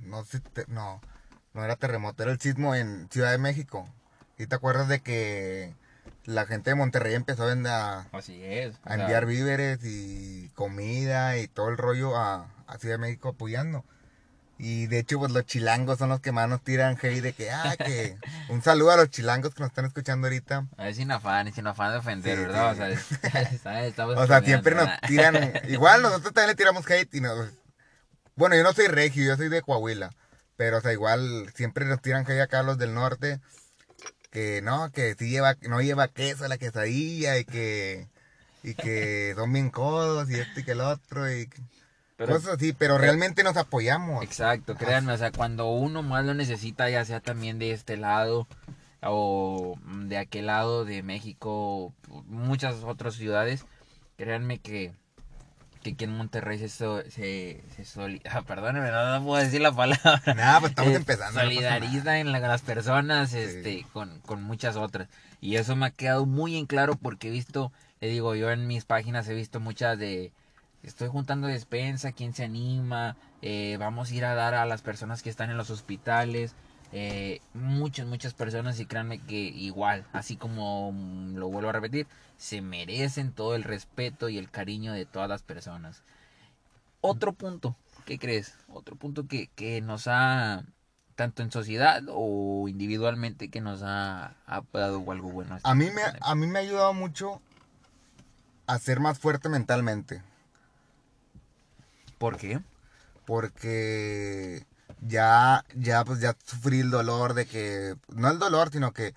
no 0.00 0.24
sé 0.24 0.40
te- 0.40 0.64
no 0.68 1.02
no 1.56 1.64
era 1.64 1.76
terremoto 1.76 2.22
era 2.22 2.32
el 2.32 2.38
sismo 2.40 2.74
en 2.74 3.08
Ciudad 3.10 3.32
de 3.32 3.38
México 3.38 3.88
y 4.38 4.46
te 4.46 4.54
acuerdas 4.54 4.88
de 4.88 5.00
que 5.00 5.74
la 6.24 6.44
gente 6.46 6.70
de 6.70 6.76
Monterrey 6.76 7.14
empezó 7.14 7.44
a, 7.48 8.06
Así 8.12 8.42
es. 8.44 8.74
a 8.84 8.94
sea, 8.94 9.00
enviar 9.02 9.26
víveres 9.26 9.80
y 9.84 10.50
comida 10.54 11.38
y 11.38 11.48
todo 11.48 11.68
el 11.68 11.76
rollo 11.78 12.16
a, 12.16 12.48
a 12.66 12.78
Ciudad 12.78 12.94
de 12.94 12.98
México 12.98 13.30
apoyando 13.30 13.84
y 14.58 14.86
de 14.86 14.98
hecho 15.00 15.18
pues 15.18 15.32
los 15.32 15.44
chilangos 15.44 15.98
son 15.98 16.08
los 16.08 16.20
que 16.20 16.32
más 16.32 16.48
nos 16.48 16.62
tiran 16.62 16.96
hate 17.00 17.20
de 17.22 17.32
que 17.34 17.50
ah 17.52 17.76
que 17.76 18.16
un 18.48 18.62
saludo 18.62 18.92
a 18.92 18.96
los 18.96 19.10
chilangos 19.10 19.54
que 19.54 19.60
nos 19.62 19.68
están 19.70 19.84
escuchando 19.84 20.26
ahorita 20.28 20.66
A 20.78 20.84
ver, 20.84 20.94
sin 20.94 21.10
afán, 21.10 21.52
sin 21.52 21.66
afán 21.66 21.92
de 21.92 21.98
ofender, 21.98 22.36
Sí, 22.38 22.44
¿verdad? 22.44 22.74
sí. 22.74 22.80
O 22.82 23.30
sea, 23.30 23.40
está- 23.52 23.84
estamos 23.84 24.16
O 24.16 24.26
sea, 24.26 24.40
siempre 24.42 24.74
nos 24.74 24.88
tiran. 25.06 25.52
Igual 25.68 26.00
nosotros 26.02 26.32
también 26.32 26.48
le 26.50 26.54
tiramos 26.54 26.88
hate 26.90 27.14
y 27.14 27.20
nos. 27.20 27.50
Bueno, 28.34 28.56
yo 28.56 28.62
no 28.62 28.72
soy 28.72 28.86
regio, 28.86 29.24
yo 29.24 29.36
soy 29.36 29.48
de 29.48 29.62
Coahuila. 29.62 30.10
Pero, 30.56 30.78
o 30.78 30.80
sea, 30.80 30.92
igual 30.92 31.50
siempre 31.54 31.84
nos 31.84 32.00
tiran 32.00 32.24
hate 32.24 32.40
acá 32.40 32.62
los 32.62 32.78
del 32.78 32.94
norte. 32.94 33.40
Que 34.30 34.60
no, 34.62 34.90
que 34.90 35.14
sí 35.14 35.30
lleva, 35.30 35.56
no 35.62 35.80
lleva 35.80 36.08
queso 36.08 36.46
la 36.48 36.58
quesadilla 36.58 37.38
y 37.38 37.44
que. 37.44 38.08
Y 38.62 38.74
que 38.74 39.32
son 39.36 39.52
bien 39.52 39.70
codos 39.70 40.28
y 40.30 40.34
esto 40.34 40.58
y 40.60 40.64
que 40.64 40.72
el 40.72 40.80
otro 40.80 41.30
y 41.32 41.46
que- 41.46 41.62
Pero- 42.16 42.32
cosas 42.34 42.56
así. 42.56 42.72
Pero 42.72 42.98
realmente 42.98 43.44
nos 43.44 43.56
apoyamos. 43.56 44.24
Exacto, 44.24 44.74
créanme, 44.74 45.12
o 45.12 45.16
sea, 45.18 45.30
cuando 45.30 45.66
uno 45.70 46.02
más 46.02 46.24
lo 46.24 46.34
necesita, 46.34 46.90
ya 46.90 47.04
sea 47.04 47.20
también 47.20 47.58
de 47.60 47.70
este 47.72 47.96
lado 47.96 48.48
o 49.02 49.78
de 50.06 50.18
aquel 50.18 50.46
lado 50.46 50.84
de 50.84 51.02
México, 51.04 51.94
muchas 52.26 52.82
otras 52.82 53.14
ciudades, 53.14 53.64
créanme 54.16 54.58
que, 54.58 54.94
que 55.94 56.04
aquí 56.04 56.04
en 56.04 56.16
Monterrey 56.16 56.58
se, 56.58 56.68
so- 56.68 57.02
se, 57.10 57.62
se 57.76 57.84
soli- 57.84 58.20
ah, 58.30 58.42
no, 58.46 59.18
no 59.20 59.24
puedo 59.24 59.42
decir 59.42 59.60
la 59.60 59.72
palabra. 59.72 60.22
Nada, 60.34 60.60
pues 60.60 60.70
estamos 60.72 60.92
Eh, 60.92 60.96
empezando. 60.96 61.32
no 61.32 61.34
pasa 61.34 61.44
solidariza 61.54 62.18
en 62.18 62.32
la- 62.32 62.40
las 62.40 62.62
personas 62.62 63.32
este 63.34 63.86
con, 63.92 64.20
con 64.20 64.42
muchas 64.42 64.76
otras 64.76 65.08
y 65.40 65.56
eso 65.56 65.76
me 65.76 65.86
ha 65.86 65.90
quedado 65.90 66.26
muy 66.26 66.56
en 66.56 66.66
claro 66.66 66.96
porque 66.96 67.28
he 67.28 67.30
visto 67.30 67.72
le 68.00 68.08
digo 68.08 68.34
yo 68.34 68.50
en 68.50 68.66
mis 68.66 68.84
páginas 68.84 69.28
he 69.28 69.34
visto 69.34 69.60
muchas 69.60 69.98
de 69.98 70.32
estoy 70.82 71.08
juntando 71.08 71.46
despensa 71.46 72.12
quién 72.12 72.32
se 72.34 72.44
anima 72.44 73.16
Eh, 73.42 73.76
vamos 73.78 74.10
a 74.10 74.14
ir 74.14 74.24
a 74.24 74.34
dar 74.34 74.54
a 74.54 74.64
las 74.66 74.82
personas 74.82 75.22
que 75.22 75.30
están 75.30 75.50
en 75.50 75.56
los 75.56 75.70
hospitales 75.70 76.54
eh, 76.92 77.40
muchas 77.54 78.06
muchas 78.06 78.34
personas 78.34 78.78
y 78.80 78.86
créanme 78.86 79.18
que 79.18 79.36
igual 79.36 80.06
así 80.12 80.36
como 80.36 80.92
mm, 80.92 81.36
lo 81.36 81.48
vuelvo 81.48 81.70
a 81.70 81.72
repetir 81.72 82.06
se 82.36 82.60
merecen 82.60 83.32
todo 83.32 83.54
el 83.54 83.64
respeto 83.64 84.28
y 84.28 84.38
el 84.38 84.50
cariño 84.50 84.92
de 84.92 85.06
todas 85.06 85.28
las 85.28 85.42
personas 85.42 86.02
otro 87.00 87.32
punto, 87.32 87.76
¿qué 88.04 88.18
crees? 88.18 88.54
Otro 88.68 88.96
punto 88.96 89.28
que, 89.28 89.48
que 89.54 89.80
nos 89.80 90.08
ha, 90.08 90.64
tanto 91.14 91.42
en 91.42 91.52
sociedad 91.52 92.02
o 92.08 92.66
individualmente, 92.68 93.48
que 93.48 93.60
nos 93.60 93.82
ha, 93.84 94.34
ha 94.46 94.62
dado 94.72 95.08
algo 95.12 95.30
bueno. 95.30 95.56
A 95.62 95.74
mí, 95.76 95.88
me, 95.92 96.02
a 96.20 96.34
mí 96.34 96.46
me 96.48 96.58
ha 96.58 96.62
ayudado 96.62 96.94
mucho 96.94 97.40
a 98.66 98.78
ser 98.80 98.98
más 98.98 99.20
fuerte 99.20 99.48
mentalmente. 99.48 100.20
¿Por 102.18 102.38
qué? 102.38 102.60
porque 103.26 104.64
ya, 105.00 105.64
ya, 105.74 106.04
pues 106.04 106.20
ya 106.20 106.36
sufrí 106.44 106.80
el 106.80 106.90
dolor 106.90 107.34
de 107.34 107.46
que, 107.46 107.96
no 108.08 108.30
el 108.30 108.38
dolor, 108.38 108.70
sino 108.70 108.92
que, 108.92 109.14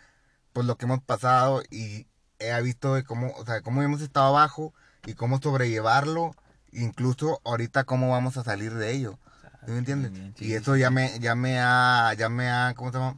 pues 0.54 0.66
lo 0.66 0.78
que 0.78 0.86
hemos 0.86 1.02
pasado 1.02 1.64
y 1.70 2.08
he 2.40 2.62
visto 2.62 2.96
de 2.96 3.04
cómo, 3.04 3.34
o 3.38 3.46
sea, 3.46 3.62
cómo 3.62 3.82
hemos 3.84 4.02
estado 4.02 4.28
abajo 4.28 4.74
y 5.06 5.14
cómo 5.14 5.40
sobrellevarlo, 5.42 6.36
incluso 6.72 7.42
ahorita 7.46 7.84
cómo 7.84 8.12
vamos 8.12 8.38
a 8.38 8.44
salir 8.44 8.74
de 8.74 8.92
ello, 8.92 9.20
¿sí 9.66 9.72
me 9.72 9.80
entiendes? 9.80 10.12
Bien, 10.12 10.34
sí, 10.38 10.46
y 10.46 10.54
eso 10.54 10.76
ya 10.76 10.90
me, 10.90 11.20
ya 11.20 11.36
me 11.36 11.60
ha, 11.60 12.14
ya 12.18 12.30
me 12.30 12.50
ha, 12.50 12.74
¿cómo 12.76 12.92
se 12.92 12.98
llama? 12.98 13.18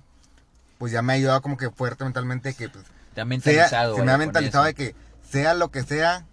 Pues 0.78 0.92
ya 0.92 1.02
me 1.02 1.14
ha 1.14 1.16
ayudado 1.16 1.42
como 1.42 1.58
que 1.58 1.70
fuerte 1.70 2.04
mentalmente 2.04 2.54
que, 2.54 2.70
pues, 2.70 2.86
Te 3.14 3.22
ha 3.22 3.24
sea, 3.24 3.26
mentalizado. 3.26 3.96
se 3.96 4.04
me 4.04 4.12
ha 4.12 4.18
mentalizado 4.18 4.66
de 4.66 4.74
que 4.74 4.96
sea 5.30 5.54
lo 5.54 5.70
que 5.70 5.84
sea, 5.84 6.26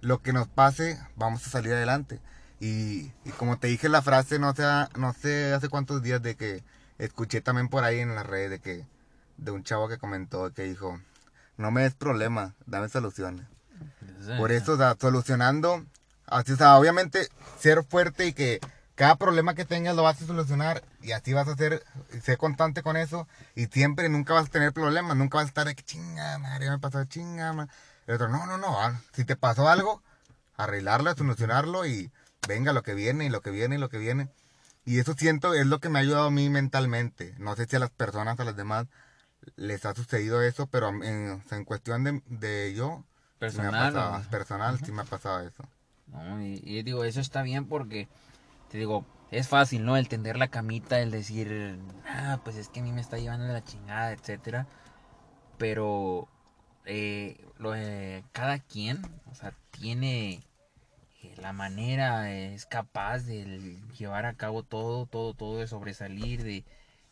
lo 0.00 0.22
que 0.22 0.32
nos 0.32 0.48
pase, 0.48 0.98
vamos 1.16 1.46
a 1.46 1.50
salir 1.50 1.72
adelante. 1.72 2.20
Y, 2.60 3.12
y 3.24 3.30
como 3.38 3.58
te 3.58 3.68
dije 3.68 3.88
la 3.88 4.02
frase, 4.02 4.38
no 4.38 4.54
sé, 4.54 4.62
no 4.96 5.14
sé 5.14 5.54
hace 5.54 5.68
cuántos 5.68 6.02
días 6.02 6.22
de 6.22 6.36
que 6.36 6.62
escuché 6.98 7.40
también 7.40 7.68
por 7.68 7.84
ahí 7.84 8.00
en 8.00 8.14
las 8.14 8.26
redes 8.26 8.50
de 8.50 8.60
que 8.60 8.86
de 9.38 9.50
un 9.50 9.64
chavo 9.64 9.88
que 9.88 9.98
comentó 9.98 10.52
que 10.52 10.64
dijo, 10.64 11.00
no 11.56 11.70
me 11.70 11.82
des 11.82 11.94
problemas, 11.94 12.52
dame 12.66 12.88
soluciones. 12.88 13.46
Sí, 14.20 14.32
Por 14.36 14.52
eso, 14.52 14.72
o 14.72 14.76
sea, 14.76 14.96
solucionando, 15.00 15.84
así, 16.26 16.52
o 16.52 16.56
sea, 16.56 16.76
obviamente 16.76 17.28
ser 17.58 17.82
fuerte 17.84 18.26
y 18.26 18.32
que 18.34 18.60
cada 18.94 19.16
problema 19.16 19.54
que 19.54 19.64
tengas 19.64 19.96
lo 19.96 20.02
vas 20.02 20.20
a 20.20 20.26
solucionar 20.26 20.82
y 21.00 21.12
así 21.12 21.32
vas 21.32 21.48
a 21.48 21.56
ser, 21.56 21.82
ser 22.22 22.36
constante 22.36 22.82
con 22.82 22.98
eso 22.98 23.26
y 23.54 23.66
siempre 23.66 24.10
nunca 24.10 24.34
vas 24.34 24.46
a 24.46 24.50
tener 24.50 24.74
problemas, 24.74 25.16
nunca 25.16 25.38
vas 25.38 25.46
a 25.46 25.48
estar 25.48 25.66
de 25.66 25.74
que 25.74 25.82
chinga 25.82 26.38
madre, 26.38 26.68
me 26.68 26.78
pasó 26.78 27.02
chinga 27.06 27.54
madre. 27.54 27.72
El 28.06 28.16
otro, 28.16 28.28
no, 28.28 28.44
no, 28.44 28.58
no, 28.58 28.78
ah, 28.78 29.00
si 29.14 29.24
te 29.24 29.36
pasó 29.36 29.70
algo, 29.70 30.02
arreglarlo, 30.56 31.14
solucionarlo 31.14 31.86
y 31.86 32.10
venga 32.50 32.72
lo 32.74 32.82
que 32.82 32.94
viene 32.94 33.26
y 33.26 33.30
lo 33.30 33.40
que 33.42 33.50
viene 33.50 33.76
y 33.76 33.78
lo 33.78 33.88
que 33.90 33.98
viene. 33.98 34.28
Y 34.84 34.98
eso 35.00 35.14
siento 35.14 35.54
es 35.54 35.66
lo 35.66 35.80
que 35.80 35.88
me 35.90 35.98
ha 35.98 36.02
ayudado 36.02 36.26
a 36.28 36.30
mí 36.30 36.48
mentalmente. 36.50 37.34
No 37.38 37.56
sé 37.56 37.66
si 37.66 37.76
a 37.76 37.80
las 37.80 37.90
personas, 37.90 38.40
a 38.40 38.44
las 38.44 38.56
demás, 38.56 38.86
les 39.56 39.84
ha 39.86 39.94
sucedido 39.94 40.42
eso, 40.42 40.66
pero 40.68 40.88
en, 40.90 41.30
o 41.32 41.42
sea, 41.48 41.58
en 41.58 41.64
cuestión 41.64 42.04
de, 42.04 42.22
de 42.26 42.74
yo, 42.74 43.04
sí 43.46 43.60
me 43.60 43.68
ha 43.68 43.74
Personal. 43.74 43.80
pasado, 43.92 44.18
¿no? 44.18 44.30
personal, 44.30 44.80
sí 44.84 44.92
me 44.92 45.02
ha 45.02 45.06
pasado 45.06 45.40
eso. 45.46 45.64
No, 46.06 46.42
y, 46.42 46.60
y 46.64 46.82
digo, 46.82 47.04
eso 47.04 47.20
está 47.20 47.42
bien 47.42 47.66
porque, 47.68 48.08
te 48.68 48.78
digo, 48.78 49.06
es 49.30 49.48
fácil, 49.48 49.84
¿no? 49.84 49.96
El 49.96 50.08
tender 50.08 50.36
la 50.38 50.48
camita, 50.48 51.00
el 51.00 51.10
decir, 51.10 51.78
ah, 52.06 52.40
pues 52.44 52.56
es 52.56 52.68
que 52.68 52.80
a 52.80 52.82
mí 52.82 52.92
me 52.92 53.00
está 53.00 53.18
llevando 53.18 53.46
de 53.46 53.52
la 53.52 53.64
chingada, 53.64 54.12
etcétera. 54.12 54.68
Pero, 55.58 56.28
eh, 56.86 57.46
lo, 57.58 57.74
eh, 57.74 58.24
cada 58.32 58.58
quien, 58.60 59.02
o 59.30 59.34
sea, 59.34 59.54
tiene 59.70 60.34
eh, 60.34 60.42
la 61.36 61.52
manera 61.52 62.32
es 62.32 62.66
capaz 62.66 63.20
de 63.20 63.78
llevar 63.98 64.26
a 64.26 64.34
cabo 64.34 64.62
todo, 64.62 65.06
todo, 65.06 65.34
todo, 65.34 65.58
de 65.58 65.66
sobresalir, 65.66 66.42
de 66.42 66.64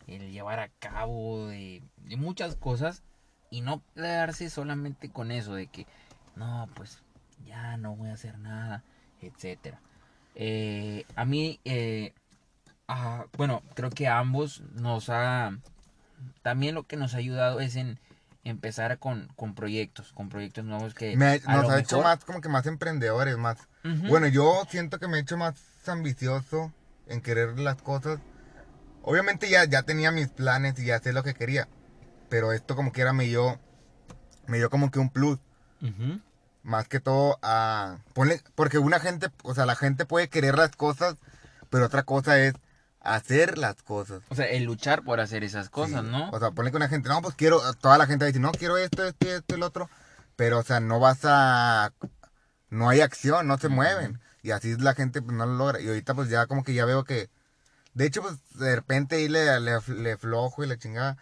el 0.07 0.33
llevar 0.33 0.61
a 0.61 0.69
cabo, 0.79 1.49
de, 1.49 1.83
de 1.97 2.17
muchas 2.17 2.57
cosas 2.57 3.03
y 3.51 3.61
no 3.61 3.83
quedarse 3.95 4.49
solamente 4.51 5.11
con 5.11 5.31
eso, 5.31 5.55
de 5.55 5.67
que 5.67 5.87
no, 6.37 6.69
pues 6.75 7.03
ya 7.47 7.77
no 7.77 7.97
voy 7.97 8.11
a 8.11 8.15
hacer 8.15 8.39
nada, 8.39 8.83
etcétera. 9.21 9.81
Eh, 10.35 11.05
a 11.17 11.25
mí, 11.25 11.61
eh, 11.65 12.15
ah, 12.87 13.27
bueno, 13.37 13.63
creo 13.75 13.91
que 13.91 14.09
a 14.09 14.19
ambos 14.19 14.61
nos 14.73 15.11
ha, 15.11 15.59
también 16.43 16.75
lo 16.75 16.85
que 16.85 16.97
nos 16.97 17.15
ha 17.15 17.19
ayudado 17.19 17.61
es 17.61 17.77
en 17.77 17.99
empezar 18.45 18.99
con, 18.99 19.29
con 19.37 19.55
proyectos, 19.55 20.13
con 20.13 20.29
proyectos 20.29 20.65
nuevos 20.65 20.95
que 20.95 21.17
Me, 21.17 21.41
nos 21.41 21.69
ha 21.69 21.81
hecho 21.81 22.01
más 22.03 22.25
como 22.25 22.41
que 22.41 22.49
más 22.49 22.67
emprendedores, 22.67 23.37
más. 23.37 23.68
Bueno, 23.83 24.27
yo 24.27 24.67
siento 24.71 24.99
que 24.99 25.09
me 25.09 25.19
he 25.19 25.21
hecho 25.21 25.37
más 25.37 25.55
ambicioso 25.87 26.73
en 27.07 27.21
querer 27.21 27.59
las 27.59 27.81
cosas. 27.81 28.19
Obviamente 29.03 29.49
ya, 29.49 29.65
ya 29.65 29.83
tenía 29.83 30.11
mis 30.11 30.29
planes 30.29 30.79
y 30.79 30.85
ya 30.87 30.99
sé 31.01 31.13
lo 31.13 31.23
que 31.23 31.35
quería. 31.35 31.69
Pero 32.29 32.53
esto 32.53 32.77
como 32.77 32.93
quiera 32.93 33.13
me 33.13 33.25
dio, 33.25 33.59
me 34.47 34.59
dio 34.59 34.69
como 34.69 34.91
que 34.91 34.99
un 34.99 35.11
plus. 35.11 35.39
Más 36.63 36.89
que 36.89 37.01
todo 37.01 37.39
a... 37.43 37.99
Ponle, 38.13 38.43
porque 38.55 38.79
una 38.79 39.01
gente, 39.01 39.29
o 39.43 39.55
sea, 39.55 39.65
la 39.65 39.77
gente 39.77 40.05
puede 40.05 40.29
querer 40.29 40.59
las 40.59 40.77
cosas, 40.77 41.15
pero 41.71 41.87
otra 41.87 42.03
cosa 42.03 42.39
es 42.39 42.55
hacer 43.01 43.57
las 43.57 43.83
cosas. 43.83 44.21
O 44.29 44.35
sea, 44.35 44.47
el 44.47 44.65
luchar 44.65 45.03
por 45.05 45.21
hacer 45.21 45.45
esas 45.45 45.71
cosas, 45.71 46.03
Sí. 46.05 46.11
¿no? 46.11 46.29
O 46.31 46.39
sea, 46.39 46.51
ponle 46.51 46.71
que 46.71 46.77
una 46.77 46.89
gente, 46.89 47.09
no, 47.09 47.23
pues 47.23 47.35
quiero, 47.37 47.61
toda 47.77 47.97
la 47.97 48.07
gente 48.07 48.27
dice, 48.27 48.41
no, 48.41 48.53
quiero 48.53 48.77
esto, 48.77 49.07
esto, 49.07 49.29
esto, 49.29 49.55
el 49.55 49.63
otro. 49.63 49.89
Pero, 50.37 50.59
o 50.59 50.63
sea, 50.63 50.81
no 50.81 51.01
vas 51.01 51.21
a, 51.25 51.93
no 52.71 52.89
hay 52.89 53.01
acción, 53.01 53.47
no 53.47 53.59
se 53.59 53.69
mueven. 53.69 54.21
Y 54.43 54.51
así 54.53 54.77
la 54.77 54.95
gente 54.95 55.23
pues, 55.23 55.37
no 55.37 55.47
lo 55.47 55.55
logra. 55.55 55.81
Y 55.81 55.89
ahorita 55.89 56.15
pues 56.15 56.29
ya 56.29 56.47
como 56.47 56.65
que 56.65 56.75
ya 56.75 56.85
veo 56.85 57.05
que, 57.05 57.29
de 57.95 58.07
hecho 58.07 58.23
pues 58.23 58.37
de 58.59 58.77
repente 58.77 59.17
ahí 59.17 59.29
le, 59.29 59.61
le, 59.61 59.79
le 59.89 60.17
flojo 60.17 60.65
y 60.65 60.69
la 60.69 60.79
chingada. 60.79 61.17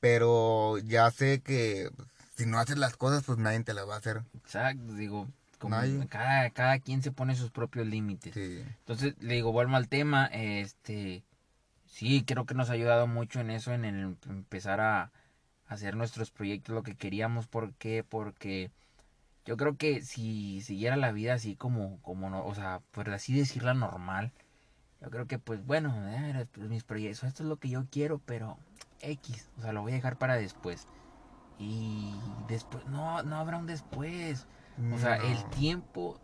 Pero 0.00 0.78
ya 0.78 1.10
sé 1.10 1.40
que 1.42 1.90
pues, 1.96 2.08
si 2.36 2.46
no 2.46 2.58
haces 2.58 2.78
las 2.78 2.96
cosas 2.96 3.24
pues 3.24 3.38
nadie 3.38 3.62
te 3.64 3.74
las 3.74 3.88
va 3.88 3.94
a 3.94 3.98
hacer. 3.98 4.22
Exacto, 4.34 4.94
digo, 4.94 5.28
como 5.58 5.74
Nadie. 5.76 6.06
cada, 6.08 6.50
cada 6.50 6.78
quien 6.78 7.02
se 7.02 7.10
pone 7.12 7.34
sus 7.36 7.50
propios 7.50 7.86
límites. 7.86 8.34
Sí. 8.34 8.62
Entonces, 8.80 9.14
le 9.20 9.34
digo, 9.34 9.52
vuelvo 9.52 9.76
al 9.76 9.88
tema, 9.88 10.26
este, 10.26 11.24
sí, 11.86 12.24
creo 12.24 12.46
que 12.46 12.54
nos 12.54 12.70
ha 12.70 12.74
ayudado 12.74 13.06
mucho 13.06 13.40
en 13.40 13.50
eso, 13.50 13.72
en 13.72 13.84
el 13.84 14.16
empezar 14.28 14.80
a 14.80 15.10
hacer 15.66 15.96
nuestros 15.96 16.30
proyectos, 16.30 16.74
lo 16.74 16.82
que 16.82 16.96
queríamos, 16.96 17.46
¿por 17.48 17.74
qué? 17.74 18.04
Porque 18.08 18.70
yo 19.48 19.56
creo 19.56 19.76
que 19.76 20.02
si 20.02 20.60
siguiera 20.62 20.96
la 20.96 21.12
vida 21.12 21.34
así 21.34 21.56
como, 21.56 21.98
como 22.02 22.30
no, 22.30 22.44
o 22.46 22.54
sea, 22.54 22.82
por 22.92 23.10
así 23.10 23.32
decirla 23.34 23.74
normal, 23.74 24.32
yo 25.00 25.10
creo 25.10 25.26
que 25.26 25.38
pues 25.38 25.64
bueno, 25.66 25.94
eh, 26.10 26.46
pues, 26.52 26.68
mis 26.68 26.84
proyectos, 26.84 27.24
esto 27.24 27.42
es 27.44 27.48
lo 27.48 27.56
que 27.58 27.70
yo 27.70 27.86
quiero, 27.90 28.20
pero 28.26 28.58
X, 29.00 29.48
o 29.58 29.62
sea, 29.62 29.72
lo 29.72 29.82
voy 29.82 29.92
a 29.92 29.96
dejar 29.96 30.16
para 30.16 30.36
después. 30.36 30.86
Y 31.58 32.20
después, 32.46 32.86
no, 32.86 33.22
no 33.22 33.36
habrá 33.36 33.58
un 33.58 33.66
después. 33.66 34.46
O 34.94 34.98
sea, 34.98 35.16
el 35.16 35.44
tiempo 35.50 36.20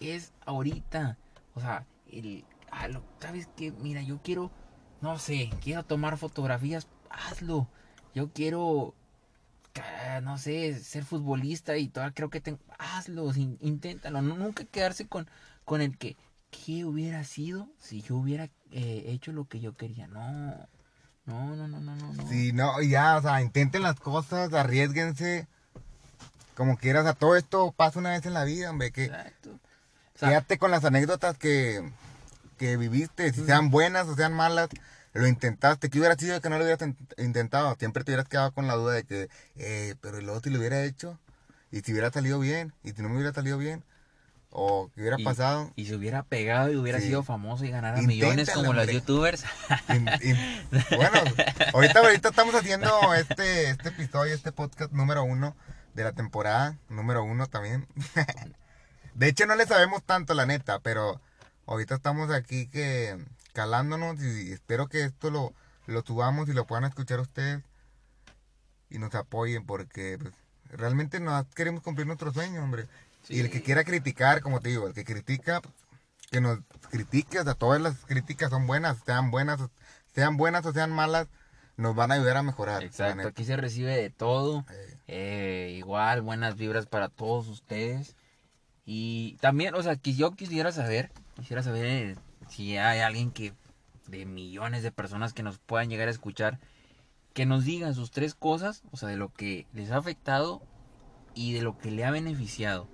es 0.00 0.32
ahorita. 0.46 1.18
O 1.54 1.60
sea, 1.60 1.86
el, 2.06 2.44
ah, 2.70 2.88
lo- 2.88 3.04
¿sabes 3.20 3.48
qué? 3.56 3.72
Mira, 3.72 4.02
yo 4.02 4.18
quiero, 4.22 4.52
no 5.00 5.18
sé, 5.18 5.50
quiero 5.62 5.84
tomar 5.84 6.16
fotografías, 6.18 6.88
hazlo. 7.10 7.68
Yo 8.14 8.30
quiero, 8.32 8.94
no 10.22 10.38
sé, 10.38 10.78
ser 10.82 11.04
futbolista 11.04 11.76
y 11.76 11.88
todo, 11.88 12.04
creo 12.14 12.30
que 12.30 12.40
tengo, 12.40 12.58
hazlo, 12.78 13.32
sin- 13.32 13.58
inténtalo. 13.60 14.22
No, 14.22 14.36
nunca 14.36 14.64
quedarse 14.64 15.06
con, 15.06 15.28
con 15.64 15.80
el 15.80 15.96
que, 15.96 16.16
¿qué 16.50 16.84
hubiera 16.84 17.24
sido 17.24 17.68
si 17.78 18.02
yo 18.02 18.16
hubiera 18.16 18.44
eh, 18.70 19.04
hecho 19.06 19.32
lo 19.32 19.46
que 19.46 19.60
yo 19.60 19.74
quería? 19.76 20.06
No, 20.06 20.68
no, 21.24 21.56
no, 21.56 21.68
no, 21.68 21.80
no, 21.80 22.12
no. 22.12 22.28
Sí, 22.28 22.52
no, 22.52 22.80
ya, 22.82 23.16
o 23.16 23.22
sea, 23.22 23.40
intenten 23.42 23.82
las 23.82 23.98
cosas, 23.98 24.52
arriesguense. 24.52 25.46
Como 26.54 26.76
quieras, 26.76 27.06
a 27.06 27.14
todo 27.14 27.36
esto 27.36 27.72
pasa 27.72 27.98
una 27.98 28.10
vez 28.10 28.26
en 28.26 28.34
la 28.34 28.44
vida, 28.44 28.70
hombre, 28.70 28.90
que 28.92 29.04
Exacto. 29.06 29.50
O 30.14 30.18
sea, 30.18 30.28
quédate 30.28 30.58
con 30.58 30.70
las 30.70 30.84
anécdotas 30.84 31.38
que, 31.38 31.90
que 32.58 32.76
viviste, 32.76 33.32
si 33.32 33.44
sean 33.46 33.70
buenas 33.70 34.06
o 34.08 34.14
sean 34.14 34.34
malas, 34.34 34.68
lo 35.12 35.26
intentaste. 35.26 35.90
¿Qué 35.90 35.98
hubiera 35.98 36.14
sido 36.16 36.40
que 36.40 36.48
no 36.48 36.58
lo 36.58 36.64
hubieras 36.64 36.82
in- 36.86 36.96
intentado? 37.18 37.74
Siempre 37.78 38.04
te 38.04 38.12
hubieras 38.12 38.28
quedado 38.28 38.52
con 38.52 38.66
la 38.66 38.74
duda 38.74 38.94
de 38.94 39.04
que, 39.04 39.28
eh, 39.56 39.94
pero 40.00 40.18
el 40.18 40.28
otro 40.28 40.50
lo 40.52 40.58
hubiera 40.58 40.82
hecho, 40.84 41.18
y 41.70 41.80
si 41.80 41.92
hubiera 41.92 42.10
salido 42.10 42.38
bien, 42.38 42.72
y 42.82 42.92
si 42.92 43.02
no 43.02 43.08
me 43.08 43.16
hubiera 43.16 43.32
salido 43.32 43.58
bien, 43.58 43.84
o 44.50 44.90
qué 44.94 45.00
hubiera 45.00 45.18
y- 45.18 45.24
pasado. 45.24 45.72
Y 45.76 45.86
se 45.86 45.94
hubiera 45.96 46.22
pegado 46.24 46.70
y 46.70 46.76
hubiera 46.76 47.00
Sí. 47.00 47.06
sido 47.06 47.22
famoso 47.22 47.64
y 47.64 47.70
ganara 47.70 48.00
millones 48.02 48.50
como 48.50 48.72
los 48.74 48.86
youtubers. 48.86 49.44
Bueno, 49.88 51.20
ahorita, 51.72 52.00
ahorita 52.00 52.28
estamos 52.30 52.54
haciendo 52.54 53.14
este, 53.14 53.70
este 53.70 53.88
episodio, 53.90 54.34
este 54.34 54.52
podcast 54.52 54.92
número 54.92 55.24
uno 55.24 55.56
de 55.94 56.04
la 56.04 56.12
temporada, 56.12 56.76
número 56.88 57.24
uno 57.24 57.46
también. 57.46 57.86
De 59.14 59.28
hecho, 59.28 59.44
no 59.46 59.54
le 59.56 59.66
sabemos 59.66 60.02
tanto, 60.02 60.32
la 60.34 60.46
neta, 60.46 60.78
pero 60.80 61.20
ahorita 61.66 61.94
estamos 61.94 62.30
aquí 62.30 62.66
que 62.68 63.18
calándonos 63.52 64.20
y 64.22 64.52
espero 64.52 64.88
que 64.88 65.04
esto 65.04 65.30
lo, 65.30 65.52
lo 65.86 66.02
subamos 66.02 66.48
y 66.48 66.52
lo 66.52 66.66
puedan 66.66 66.84
escuchar 66.84 67.20
ustedes 67.20 67.62
y 68.90 68.98
nos 68.98 69.14
apoyen 69.14 69.64
porque 69.64 70.18
pues, 70.20 70.34
realmente 70.70 71.20
no 71.20 71.46
queremos 71.54 71.82
cumplir 71.82 72.06
nuestro 72.06 72.32
sueño, 72.32 72.62
hombre. 72.62 72.86
Y 73.28 73.40
el 73.40 73.50
que 73.50 73.58
Sí. 73.58 73.64
quiera 73.64 73.84
criticar, 73.84 74.40
como 74.42 74.60
te 74.60 74.70
digo, 74.70 74.86
el 74.88 74.94
que 74.94 75.04
critica, 75.04 75.60
pues, 75.60 75.74
que 76.30 76.40
nos 76.40 76.58
critique, 76.90 77.38
o 77.40 77.44
sea, 77.44 77.54
todas 77.54 77.80
las 77.80 78.04
críticas 78.06 78.50
son 78.50 78.66
buenas, 78.66 78.98
sean 79.04 79.30
buenas, 79.30 79.60
sean 80.14 80.36
buenas 80.36 80.64
o 80.66 80.72
sean 80.72 80.90
malas, 80.90 81.28
nos 81.76 81.94
van 81.94 82.10
a 82.10 82.14
ayudar 82.14 82.36
a 82.38 82.42
mejorar. 82.42 82.82
Exacto, 82.82 83.28
aquí 83.28 83.44
se 83.44 83.56
recibe 83.56 83.96
de 83.96 84.10
todo. 84.10 84.64
Eh, 84.70 84.98
Eh, 85.08 85.74
igual, 85.76 86.22
buenas 86.22 86.56
vibras 86.56 86.86
para 86.86 87.08
todos 87.10 87.48
ustedes. 87.48 88.16
Y 88.86 89.36
también, 89.40 89.74
o 89.74 89.82
sea, 89.82 89.96
que 89.96 90.14
yo 90.14 90.32
quisiera 90.32 90.72
saber, 90.72 91.12
quisiera 91.36 91.62
saber 91.62 92.16
si 92.48 92.76
hay 92.76 93.00
alguien 93.00 93.30
que, 93.30 93.54
de 94.06 94.26
millones 94.26 94.82
de 94.82 94.92
personas 94.92 95.32
que 95.32 95.42
nos 95.42 95.58
puedan 95.58 95.88
llegar 95.88 96.08
a 96.08 96.12
escuchar, 96.12 96.58
que 97.34 97.46
nos 97.46 97.64
digan 97.64 97.94
sus 97.94 98.10
tres 98.10 98.34
cosas, 98.34 98.82
o 98.90 98.96
sea, 98.96 99.08
de 99.08 99.16
lo 99.16 99.32
que 99.32 99.66
les 99.72 99.90
ha 99.90 99.96
afectado 99.96 100.62
y 101.34 101.52
de 101.52 101.62
lo 101.62 101.78
que 101.78 101.90
le 101.90 102.04
ha 102.04 102.10
beneficiado. 102.10 102.88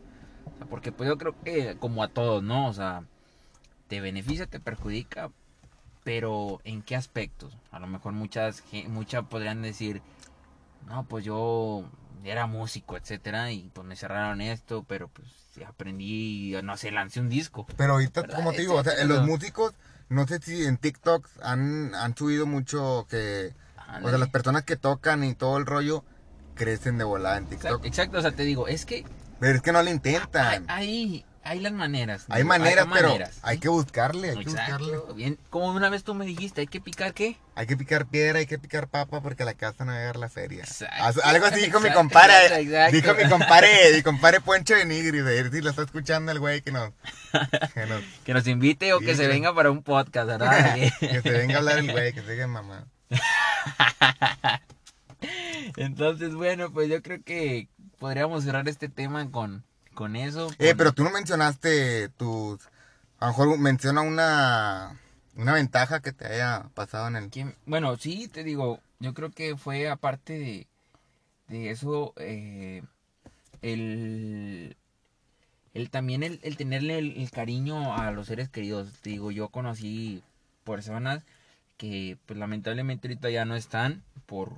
Porque 0.70 0.92
pues 0.92 1.08
yo 1.08 1.18
creo 1.18 1.38
que 1.42 1.76
como 1.78 2.02
a 2.02 2.08
todos, 2.08 2.42
¿no? 2.42 2.68
O 2.68 2.72
sea, 2.72 3.04
te 3.88 4.00
beneficia, 4.00 4.46
te 4.46 4.60
perjudica, 4.60 5.30
pero 6.04 6.60
¿en 6.64 6.82
qué 6.82 6.96
aspectos? 6.96 7.56
A 7.70 7.78
lo 7.78 7.86
mejor 7.86 8.12
muchas, 8.12 8.62
muchas 8.88 9.24
podrían 9.24 9.62
decir, 9.62 10.02
no, 10.86 11.04
pues 11.04 11.24
yo 11.24 11.84
era 12.24 12.46
músico, 12.46 12.96
etcétera, 12.96 13.52
y 13.52 13.70
pues 13.74 13.86
me 13.86 13.96
cerraron 13.96 14.40
esto, 14.40 14.84
pero 14.86 15.08
pues 15.08 15.28
aprendí, 15.66 16.54
no 16.62 16.76
sé, 16.76 16.90
lancé 16.90 17.20
un 17.20 17.28
disco. 17.28 17.66
Pero 17.76 17.94
ahorita, 17.94 18.22
¿Verdad? 18.22 18.36
como 18.36 18.52
te 18.52 18.60
digo, 18.60 18.74
o 18.76 18.84
sea, 18.84 19.04
los 19.04 19.26
músicos, 19.26 19.74
no 20.08 20.26
sé 20.26 20.38
si 20.40 20.64
en 20.64 20.76
TikTok 20.76 21.26
han, 21.42 21.94
han 21.94 22.16
subido 22.16 22.46
mucho 22.46 23.06
que, 23.08 23.54
o 24.02 24.08
sea, 24.08 24.18
las 24.18 24.28
personas 24.30 24.64
que 24.64 24.76
tocan 24.76 25.24
y 25.24 25.34
todo 25.34 25.58
el 25.58 25.66
rollo 25.66 26.04
crecen 26.54 26.98
de 26.98 27.04
volada 27.04 27.36
en 27.38 27.46
TikTok. 27.46 27.84
Exacto, 27.84 27.86
exacto, 27.86 28.18
o 28.18 28.22
sea, 28.22 28.32
te 28.32 28.42
digo, 28.42 28.68
es 28.68 28.84
que 28.84 29.04
Pero 29.40 29.56
es 29.56 29.62
que 29.62 29.72
no 29.72 29.82
le 29.82 29.90
hay, 29.90 29.96
intentan. 29.96 30.64
hay, 30.68 31.24
hay 31.48 31.60
las 31.60 31.72
maneras. 31.72 32.24
Hay 32.28 32.42
digo, 32.42 32.48
maneras, 32.48 32.86
pero 32.92 33.08
maneras, 33.08 33.38
hay 33.42 33.58
que 33.58 33.68
buscarle, 33.68 34.30
hay 34.30 34.38
que 34.38 34.50
buscarle. 34.50 34.98
bien, 35.14 35.38
como 35.50 35.68
una 35.72 35.88
vez 35.88 36.04
tú 36.04 36.14
me 36.14 36.24
dijiste, 36.26 36.60
hay 36.60 36.66
que 36.66 36.80
picar 36.80 37.14
qué? 37.14 37.36
Hay 37.54 37.66
que 37.66 37.76
picar 37.76 38.06
piedra, 38.06 38.38
hay 38.38 38.46
que 38.46 38.58
picar 38.58 38.88
papa 38.88 39.20
porque 39.20 39.44
la 39.44 39.54
casa 39.54 39.84
no 39.84 39.92
va 39.92 39.96
a 39.96 40.00
llegar 40.00 40.16
la 40.16 40.28
feria. 40.28 40.60
Exacto. 40.64 41.20
Algo 41.24 41.46
así 41.46 41.60
dijo 41.60 41.80
mi 41.80 41.90
compadre. 41.90 42.64
Dijo 42.92 43.14
mi 43.14 43.28
compadre, 43.28 43.68
mi 43.94 44.02
compadre 44.02 44.40
Poncho 44.40 44.74
de 44.74 44.84
Nigris. 44.84 45.24
Ver 45.24 45.50
si 45.50 45.60
lo 45.60 45.70
está 45.70 45.82
escuchando 45.82 46.30
el 46.32 46.38
güey 46.38 46.62
que 46.62 46.70
nos. 46.72 46.92
Que, 47.74 47.86
nos- 47.86 48.02
Que 48.24 48.34
nos 48.34 48.46
invite 48.46 48.92
o 48.92 49.00
Sí, 49.00 49.06
que 49.06 49.16
se 49.16 49.22
que- 49.22 49.28
venga 49.28 49.54
para 49.54 49.70
un 49.70 49.82
podcast, 49.82 50.26
¿verdad? 50.28 50.74
que 51.00 51.20
se 51.22 51.30
venga 51.30 51.56
a 51.56 51.58
hablar 51.58 51.78
el 51.78 51.90
güey, 51.90 52.12
que 52.12 52.22
se 52.22 52.46
mamá. 52.46 52.86
Entonces, 55.76 56.34
bueno, 56.34 56.70
pues 56.72 56.88
yo 56.88 57.02
creo 57.02 57.22
que 57.24 57.68
podríamos 57.98 58.44
cerrar 58.44 58.68
este 58.68 58.88
tema 58.88 59.30
con, 59.30 59.64
con 59.98 60.14
eso. 60.14 60.48
Eh, 60.60 60.74
pero 60.76 60.92
tú 60.92 61.02
no 61.02 61.10
mencionaste 61.10 62.08
tus. 62.10 62.60
A 63.18 63.26
lo 63.26 63.32
mejor 63.32 63.58
menciona 63.58 64.00
una. 64.02 64.96
Una 65.34 65.52
ventaja 65.54 66.00
que 66.00 66.12
te 66.12 66.26
haya 66.26 66.68
pasado 66.74 67.08
en 67.08 67.16
el. 67.16 67.54
bueno, 67.66 67.96
sí, 67.96 68.28
te 68.28 68.44
digo, 68.44 68.80
yo 69.00 69.12
creo 69.14 69.30
que 69.30 69.56
fue 69.56 69.88
aparte 69.88 70.32
de, 70.38 70.66
de 71.48 71.70
eso, 71.70 72.12
eh, 72.16 72.82
el, 73.62 74.76
el 75.74 75.90
también 75.90 76.22
el, 76.22 76.40
el 76.42 76.56
tenerle 76.56 76.98
el, 76.98 77.16
el 77.16 77.30
cariño 77.30 77.96
a 77.96 78.10
los 78.12 78.26
seres 78.28 78.48
queridos. 78.48 78.92
Te 79.00 79.10
digo, 79.10 79.30
yo 79.32 79.48
conocí 79.48 80.22
personas 80.64 81.22
que 81.76 82.16
pues 82.26 82.38
lamentablemente 82.38 83.08
ahorita 83.08 83.30
ya 83.30 83.44
no 83.44 83.54
están 83.56 84.02
por, 84.26 84.52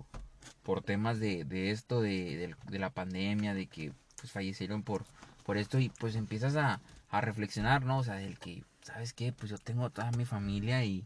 por 0.63 0.83
temas 0.83 1.19
de, 1.21 1.45
de 1.45 1.71
esto, 1.71 2.01
de, 2.01 2.37
del- 2.37 2.57
de 2.71 2.79
la 2.79 2.91
pandemia, 2.91 3.53
de 3.55 3.67
que 3.67 3.93
pues 4.19 4.33
fallecieron 4.33 4.83
por, 4.83 5.05
por 5.51 5.59
esto 5.59 5.81
y 5.81 5.89
pues 5.89 6.15
empiezas 6.15 6.55
a, 6.55 6.81
a 7.09 7.21
reflexionar, 7.21 7.85
¿no? 7.85 7.99
O 7.99 8.05
sea, 8.05 8.23
el 8.23 8.39
que, 8.39 8.63
¿sabes 8.83 9.13
qué? 9.13 9.33
Pues 9.33 9.51
yo 9.51 9.59
tengo 9.59 9.91
toda 9.91 10.13
mi 10.13 10.25
familia 10.25 10.85
y 10.85 11.05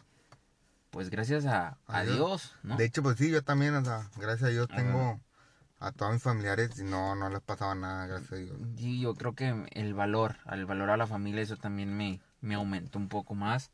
pues 0.90 1.08
gracias 1.08 1.46
a, 1.46 1.78
a 1.86 2.00
A 2.00 2.02
Dios. 2.02 2.14
Dios, 2.16 2.54
¿no? 2.62 2.76
De 2.76 2.84
hecho, 2.84 3.02
pues 3.02 3.16
sí, 3.16 3.30
yo 3.30 3.40
también, 3.40 3.74
o 3.74 3.82
sea, 3.82 4.10
gracias 4.18 4.42
a 4.42 4.52
Dios 4.52 4.66
Ajá. 4.68 4.76
tengo 4.82 5.18
a 5.78 5.92
todos 5.92 6.12
mis 6.12 6.22
familiares 6.22 6.78
y 6.78 6.84
no, 6.84 7.14
no 7.14 7.30
les 7.30 7.40
pasaba 7.40 7.74
nada, 7.74 8.06
gracias 8.06 8.32
a 8.32 8.36
Dios. 8.36 8.58
Sí, 8.76 9.00
yo 9.00 9.14
creo 9.14 9.32
que 9.34 9.64
el 9.72 9.94
valor, 9.94 10.36
al 10.44 10.66
valor 10.66 10.90
a 10.90 10.98
la 10.98 11.06
familia, 11.06 11.40
eso 11.40 11.56
también 11.56 11.96
me, 11.96 12.20
me 12.42 12.54
aumentó 12.54 12.98
un 12.98 13.08
poco 13.08 13.34
más. 13.34 13.70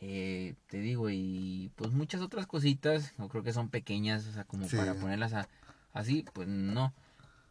Eh, 0.00 0.54
te 0.68 0.78
digo, 0.78 1.10
y 1.10 1.72
pues 1.74 1.90
muchas 1.90 2.20
otras 2.20 2.46
cositas, 2.46 3.12
yo 3.18 3.26
creo 3.28 3.42
que 3.42 3.52
son 3.52 3.70
pequeñas, 3.70 4.24
o 4.28 4.32
sea, 4.32 4.44
como 4.44 4.68
Sí. 4.68 4.76
para 4.76 4.94
ponerlas 4.94 5.32
a- 5.32 5.48
así, 5.92 6.24
pues 6.32 6.46
no. 6.46 6.94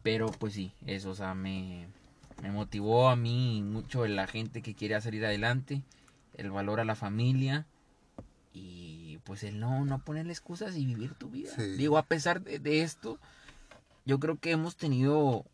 Pero 0.02 0.30
pues 0.30 0.54
sí, 0.54 0.72
eso, 0.86 1.10
o 1.10 1.14
sea, 1.14 1.34
me, 1.34 1.88
me 2.42 2.50
motivó 2.50 3.08
a 3.08 3.16
mí 3.16 3.62
mucho 3.62 4.06
la 4.06 4.26
gente 4.26 4.62
que 4.62 4.74
quiere 4.74 5.00
salir 5.00 5.24
adelante, 5.24 5.82
el 6.34 6.50
valor 6.50 6.80
a 6.80 6.84
la 6.84 6.94
familia 6.94 7.66
y 8.52 9.18
pues 9.24 9.42
el 9.42 9.58
no, 9.60 9.84
no 9.84 9.98
ponerle 9.98 10.32
excusas 10.32 10.76
y 10.76 10.86
vivir 10.86 11.14
tu 11.14 11.28
vida. 11.30 11.50
Sí. 11.54 11.62
Digo, 11.76 11.98
a 11.98 12.02
pesar 12.04 12.42
de, 12.42 12.58
de 12.58 12.82
esto, 12.82 13.18
yo 14.04 14.18
creo 14.18 14.36
que 14.38 14.50
hemos 14.52 14.76
tenido 14.76 15.44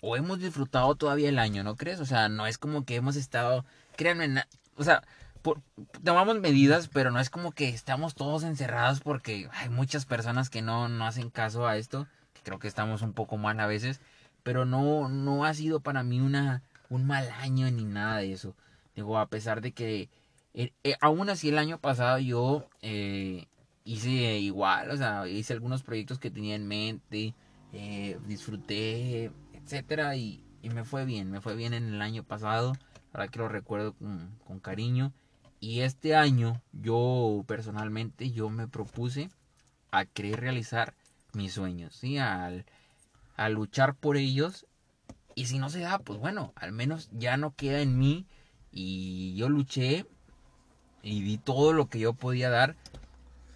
o 0.00 0.16
hemos 0.16 0.38
disfrutado 0.38 0.94
todavía 0.96 1.28
el 1.30 1.38
año, 1.38 1.64
¿no 1.64 1.76
crees? 1.76 2.00
O 2.00 2.06
sea, 2.06 2.28
no 2.28 2.46
es 2.46 2.58
como 2.58 2.84
que 2.84 2.96
hemos 2.96 3.16
estado, 3.16 3.64
créanme, 3.96 4.28
na- 4.28 4.48
o 4.76 4.84
sea, 4.84 5.02
por- 5.40 5.62
tomamos 6.02 6.38
medidas, 6.40 6.88
pero 6.88 7.10
no 7.10 7.20
es 7.20 7.30
como 7.30 7.52
que 7.52 7.68
estamos 7.70 8.14
todos 8.14 8.42
encerrados 8.44 9.00
porque 9.00 9.48
hay 9.52 9.68
muchas 9.70 10.04
personas 10.04 10.50
que 10.50 10.60
no, 10.62 10.88
no 10.88 11.06
hacen 11.06 11.30
caso 11.30 11.66
a 11.66 11.76
esto, 11.78 12.06
que 12.34 12.42
creo 12.42 12.58
que 12.58 12.68
estamos 12.68 13.00
un 13.02 13.12
poco 13.14 13.38
mal 13.38 13.58
a 13.60 13.66
veces, 13.66 14.00
pero 14.44 14.64
no, 14.64 15.08
no 15.08 15.44
ha 15.44 15.52
sido 15.54 15.80
para 15.80 16.04
mí 16.04 16.20
una, 16.20 16.62
un 16.90 17.04
mal 17.04 17.28
año 17.40 17.68
ni 17.72 17.84
nada 17.84 18.18
de 18.18 18.32
eso. 18.32 18.54
Digo, 18.94 19.18
a 19.18 19.26
pesar 19.26 19.60
de 19.60 19.72
que, 19.72 20.08
eh, 20.54 20.72
eh, 20.84 20.94
aún 21.00 21.28
así 21.28 21.48
el 21.48 21.58
año 21.58 21.78
pasado 21.78 22.20
yo 22.20 22.68
eh, 22.82 23.46
hice 23.84 24.38
igual, 24.38 24.90
o 24.92 24.96
sea, 24.96 25.26
hice 25.26 25.54
algunos 25.54 25.82
proyectos 25.82 26.20
que 26.20 26.30
tenía 26.30 26.54
en 26.54 26.68
mente, 26.68 27.34
eh, 27.72 28.18
disfruté, 28.28 29.32
etcétera, 29.52 30.14
y, 30.16 30.44
y 30.62 30.70
me 30.70 30.84
fue 30.84 31.04
bien, 31.04 31.30
me 31.30 31.40
fue 31.40 31.56
bien 31.56 31.74
en 31.74 31.92
el 31.92 32.02
año 32.02 32.22
pasado, 32.22 32.74
ahora 33.12 33.28
que 33.28 33.40
lo 33.40 33.48
recuerdo 33.48 33.94
con, 33.94 34.38
con 34.46 34.60
cariño. 34.60 35.12
Y 35.58 35.80
este 35.80 36.14
año, 36.14 36.60
yo 36.72 37.42
personalmente, 37.46 38.30
yo 38.30 38.50
me 38.50 38.68
propuse 38.68 39.30
a 39.90 40.04
querer 40.04 40.40
realizar 40.40 40.94
mis 41.32 41.54
sueños, 41.54 41.96
¿sí? 41.96 42.18
Al, 42.18 42.66
a 43.36 43.48
luchar 43.48 43.94
por 43.94 44.16
ellos. 44.16 44.66
Y 45.34 45.46
si 45.46 45.58
no 45.58 45.68
se 45.68 45.80
da, 45.80 45.98
pues 45.98 46.18
bueno, 46.18 46.52
al 46.56 46.72
menos 46.72 47.08
ya 47.12 47.36
no 47.36 47.54
queda 47.54 47.80
en 47.80 47.98
mí. 47.98 48.26
Y 48.70 49.34
yo 49.36 49.48
luché 49.48 50.06
y 51.02 51.22
di 51.22 51.38
todo 51.38 51.72
lo 51.72 51.88
que 51.88 51.98
yo 51.98 52.12
podía 52.12 52.50
dar. 52.50 52.76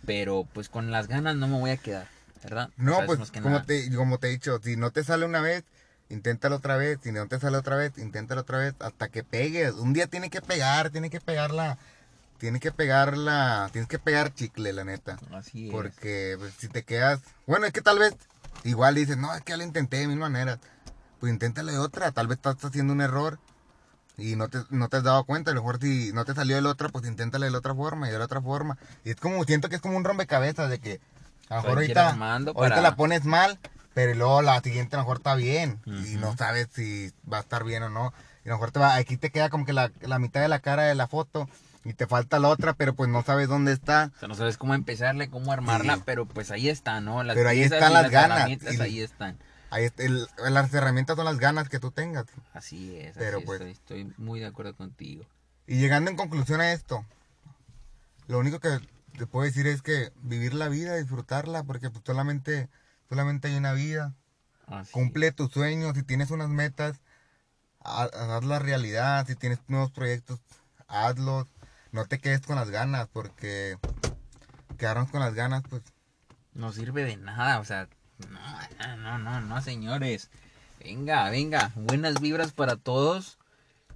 Pero 0.06 0.46
pues 0.52 0.68
con 0.68 0.90
las 0.90 1.08
ganas 1.08 1.36
no 1.36 1.48
me 1.48 1.58
voy 1.58 1.70
a 1.70 1.76
quedar, 1.76 2.08
¿verdad? 2.42 2.70
No, 2.76 2.96
sea, 2.96 3.04
es 3.04 3.06
pues 3.06 3.30
como 3.30 3.50
nada. 3.50 3.64
te, 3.64 3.94
como 3.94 4.18
te 4.18 4.28
he 4.28 4.30
dicho, 4.30 4.58
si 4.62 4.76
no 4.76 4.90
te 4.90 5.04
sale 5.04 5.26
una 5.26 5.40
vez, 5.40 5.64
inténtalo 6.08 6.56
otra 6.56 6.76
vez, 6.76 6.98
si 7.02 7.12
no 7.12 7.26
te 7.28 7.38
sale 7.38 7.58
otra 7.58 7.76
vez, 7.76 7.98
inténtalo 7.98 8.42
otra 8.42 8.58
vez, 8.58 8.74
hasta 8.78 9.08
que 9.08 9.22
pegues. 9.22 9.74
Un 9.74 9.92
día 9.92 10.06
tiene 10.06 10.30
que 10.30 10.40
pegar, 10.40 10.90
tiene 10.90 11.10
que 11.10 11.20
pegarla, 11.20 11.78
tiene 12.38 12.60
que 12.60 12.72
pegarla, 12.72 13.68
tienes 13.72 13.88
que 13.88 13.98
pegar 13.98 14.32
chicle, 14.32 14.72
la 14.72 14.84
neta. 14.84 15.18
Así 15.32 15.66
es. 15.66 15.72
Porque 15.72 16.36
pues, 16.38 16.54
si 16.54 16.68
te 16.68 16.84
quedas, 16.84 17.20
bueno, 17.46 17.66
es 17.66 17.72
que 17.72 17.82
tal 17.82 17.98
vez 17.98 18.14
igual 18.64 18.94
dices, 18.94 19.16
no, 19.16 19.34
es 19.34 19.42
que 19.42 19.50
ya 19.52 19.56
lo 19.56 19.64
intenté 19.64 19.98
de 19.98 20.08
mil 20.08 20.18
maneras. 20.18 20.58
Pues 21.20 21.32
inténtale 21.32 21.76
otra, 21.78 22.12
tal 22.12 22.26
vez 22.28 22.36
estás 22.38 22.64
haciendo 22.64 22.92
un 22.92 23.00
error 23.00 23.38
y 24.16 24.36
no 24.36 24.48
te, 24.48 24.58
no 24.70 24.88
te 24.88 24.98
has 24.98 25.02
dado 25.04 25.24
cuenta. 25.24 25.50
A 25.50 25.54
lo 25.54 25.60
mejor 25.62 25.80
si 25.80 26.12
no 26.12 26.24
te 26.24 26.34
salió 26.34 26.56
de 26.56 26.62
la 26.62 26.70
otra, 26.70 26.88
pues 26.88 27.06
inténtale 27.06 27.46
de 27.46 27.52
la 27.52 27.58
otra 27.58 27.74
forma 27.74 28.08
y 28.08 28.12
de 28.12 28.18
la 28.18 28.24
otra 28.24 28.40
forma. 28.40 28.78
Y 29.04 29.10
es 29.10 29.16
como, 29.16 29.42
siento 29.44 29.68
que 29.68 29.76
es 29.76 29.82
como 29.82 29.96
un 29.96 30.04
rompecabezas 30.04 30.70
de 30.70 30.78
que 30.78 31.00
a 31.48 31.56
lo 31.56 31.62
mejor 31.62 31.78
ahorita, 31.78 32.16
ahorita 32.50 32.74
para- 32.76 32.82
la 32.90 32.96
pones 32.96 33.24
mal, 33.24 33.58
pero 33.94 34.14
luego 34.14 34.42
la 34.42 34.60
siguiente 34.60 34.94
a 34.96 34.98
lo 34.98 35.04
mejor 35.04 35.16
está 35.18 35.34
bien 35.34 35.80
y 35.86 36.16
no 36.16 36.36
sabes 36.36 36.68
si 36.72 37.10
va 37.30 37.38
a 37.38 37.40
estar 37.40 37.64
bien 37.64 37.82
o 37.82 37.90
no. 37.90 38.12
Y 38.44 38.48
a 38.48 38.52
lo 38.52 38.56
mejor 38.58 38.70
te 38.70 38.78
va, 38.78 38.94
aquí 38.94 39.16
te 39.16 39.30
queda 39.30 39.50
como 39.50 39.64
que 39.66 39.72
la, 39.72 39.90
la 40.02 40.18
mitad 40.20 40.40
de 40.40 40.48
la 40.48 40.60
cara 40.60 40.84
de 40.84 40.94
la 40.94 41.08
foto 41.08 41.48
y 41.88 41.94
te 41.94 42.06
falta 42.06 42.38
la 42.38 42.48
otra, 42.48 42.74
pero 42.74 42.94
pues 42.94 43.08
no 43.10 43.22
sabes 43.22 43.48
dónde 43.48 43.72
está. 43.72 44.12
O 44.16 44.18
sea, 44.18 44.28
no 44.28 44.34
sabes 44.34 44.58
cómo 44.58 44.74
empezarle, 44.74 45.30
cómo 45.30 45.52
armarla, 45.52 45.96
Sí. 45.96 46.02
pero 46.04 46.26
pues 46.26 46.50
ahí 46.50 46.68
está, 46.68 47.00
¿no? 47.00 47.22
Las 47.22 47.34
Pero 47.36 47.48
ahí 47.48 47.62
están 47.62 47.90
y 47.90 47.94
las 47.94 48.10
ganas, 48.10 48.48
y- 48.48 48.80
ahí 48.80 49.00
están. 49.00 49.38
Ahí 49.70 49.84
está, 49.84 50.02
el- 50.02 50.26
las 50.50 50.72
herramientas 50.72 51.16
son 51.16 51.24
las 51.24 51.38
ganas 51.38 51.68
que 51.68 51.78
tú 51.78 51.90
tengas. 51.90 52.26
Así 52.54 52.96
es, 52.96 53.10
así 53.10 53.18
Pero, 53.20 53.38
es, 53.38 53.44
pues- 53.44 53.60
estoy, 53.60 53.70
estoy 54.02 54.14
muy 54.16 54.40
de 54.40 54.46
acuerdo 54.46 54.74
contigo. 54.76 55.24
Y 55.66 55.76
llegando 55.78 56.10
en 56.10 56.16
conclusión 56.16 56.60
a 56.60 56.72
esto, 56.72 57.04
lo 58.26 58.38
único 58.38 58.60
que 58.60 58.78
te 59.18 59.26
puedo 59.26 59.44
decir 59.44 59.66
es 59.66 59.82
que 59.82 60.12
vivir 60.22 60.54
la 60.54 60.68
vida, 60.68 60.96
disfrutarla, 60.96 61.62
porque 61.64 61.90
pues 61.90 62.02
solamente, 62.06 62.68
solamente 63.08 63.48
hay 63.48 63.56
una 63.56 63.72
vida. 63.72 64.14
Así 64.66 64.92
Cumple 64.92 65.32
tus 65.32 65.50
sueños, 65.52 65.94
si 65.94 66.02
tienes 66.02 66.30
unas 66.30 66.48
metas, 66.50 67.00
ha- 67.80 68.36
haz 68.36 68.44
la 68.44 68.58
realidad, 68.58 69.26
si 69.26 69.34
tienes 69.34 69.58
nuevos 69.68 69.90
proyectos, 69.90 70.40
hazlos. 70.88 71.46
No 71.92 72.06
te 72.06 72.18
quedes 72.18 72.40
con 72.42 72.56
las 72.56 72.70
ganas, 72.70 73.08
porque 73.08 73.78
quedarnos 74.76 75.10
con 75.10 75.20
las 75.20 75.34
ganas, 75.34 75.62
pues 75.68 75.82
No 76.54 76.72
sirve 76.72 77.04
de 77.04 77.16
nada, 77.16 77.60
o 77.60 77.64
sea, 77.64 77.88
no, 78.30 78.96
no, 78.96 79.18
no, 79.18 79.40
no, 79.40 79.60
señores. 79.62 80.30
Venga, 80.80 81.28
venga, 81.30 81.72
buenas 81.74 82.20
vibras 82.20 82.52
para 82.52 82.76
todos. 82.76 83.38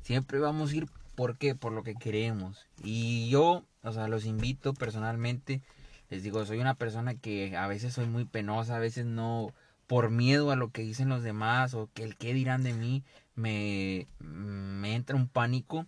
Siempre 0.03 0.39
vamos 0.39 0.73
a 0.73 0.77
ir, 0.77 0.89
¿por 1.15 1.37
qué? 1.37 1.55
Por 1.55 1.73
lo 1.73 1.83
que 1.83 1.95
queremos. 1.95 2.67
Y 2.83 3.29
yo, 3.31 3.65
o 3.83 3.93
sea, 3.93 4.09
los 4.09 4.25
invito 4.25 4.75
personalmente. 4.75 5.63
Les 6.11 6.23
digo, 6.23 6.45
soy 6.45 6.59
una 6.59 6.75
persona 6.75 7.15
que 7.15 7.57
a 7.57 7.67
veces 7.67 7.95
soy 7.95 8.07
muy 8.07 8.25
penosa, 8.25 8.77
a 8.77 8.81
veces 8.81 9.07
no, 9.07 9.53
por 9.87 10.11
miedo 10.11 10.51
a 10.51 10.57
lo 10.57 10.71
que 10.71 10.83
dicen 10.83 11.09
los 11.09 11.23
demás 11.23 11.75
o 11.75 11.89
que 11.95 12.03
el 12.03 12.17
qué 12.17 12.35
dirán 12.35 12.63
de 12.63 12.73
mí, 12.73 13.05
me, 13.35 14.07
me 14.19 14.95
entra 14.95 15.17
un 15.17 15.29
pánico. 15.29 15.87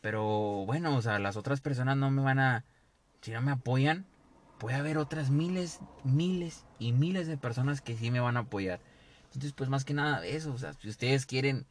Pero 0.00 0.64
bueno, 0.66 0.96
o 0.96 1.02
sea, 1.02 1.18
las 1.18 1.36
otras 1.36 1.60
personas 1.60 1.96
no 1.96 2.10
me 2.10 2.22
van 2.22 2.38
a, 2.38 2.64
si 3.20 3.32
no 3.32 3.42
me 3.42 3.52
apoyan, 3.52 4.06
puede 4.58 4.76
haber 4.76 4.98
otras 4.98 5.30
miles, 5.30 5.80
miles 6.04 6.64
y 6.78 6.92
miles 6.92 7.26
de 7.26 7.36
personas 7.36 7.80
que 7.80 7.96
sí 7.96 8.10
me 8.10 8.20
van 8.20 8.36
a 8.36 8.40
apoyar. 8.40 8.80
Entonces, 9.24 9.52
pues 9.52 9.70
más 9.70 9.84
que 9.84 9.94
nada 9.94 10.24
eso, 10.26 10.52
o 10.52 10.58
sea, 10.58 10.72
si 10.74 10.88
ustedes 10.88 11.26
quieren 11.26 11.66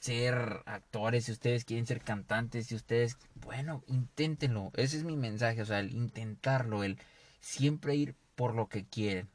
ser 0.00 0.62
actores, 0.64 1.26
si 1.26 1.32
ustedes 1.32 1.64
quieren 1.64 1.86
ser 1.86 2.00
cantantes, 2.00 2.66
si 2.66 2.74
ustedes, 2.74 3.16
bueno, 3.34 3.84
inténtenlo. 3.86 4.72
Ese 4.74 4.96
es 4.96 5.04
mi 5.04 5.16
mensaje, 5.16 5.62
o 5.62 5.66
sea, 5.66 5.80
el 5.80 5.94
intentarlo, 5.94 6.82
el 6.82 6.98
siempre 7.40 7.94
ir 7.94 8.16
por 8.34 8.54
lo 8.54 8.68
que 8.68 8.84
quieren. 8.84 9.28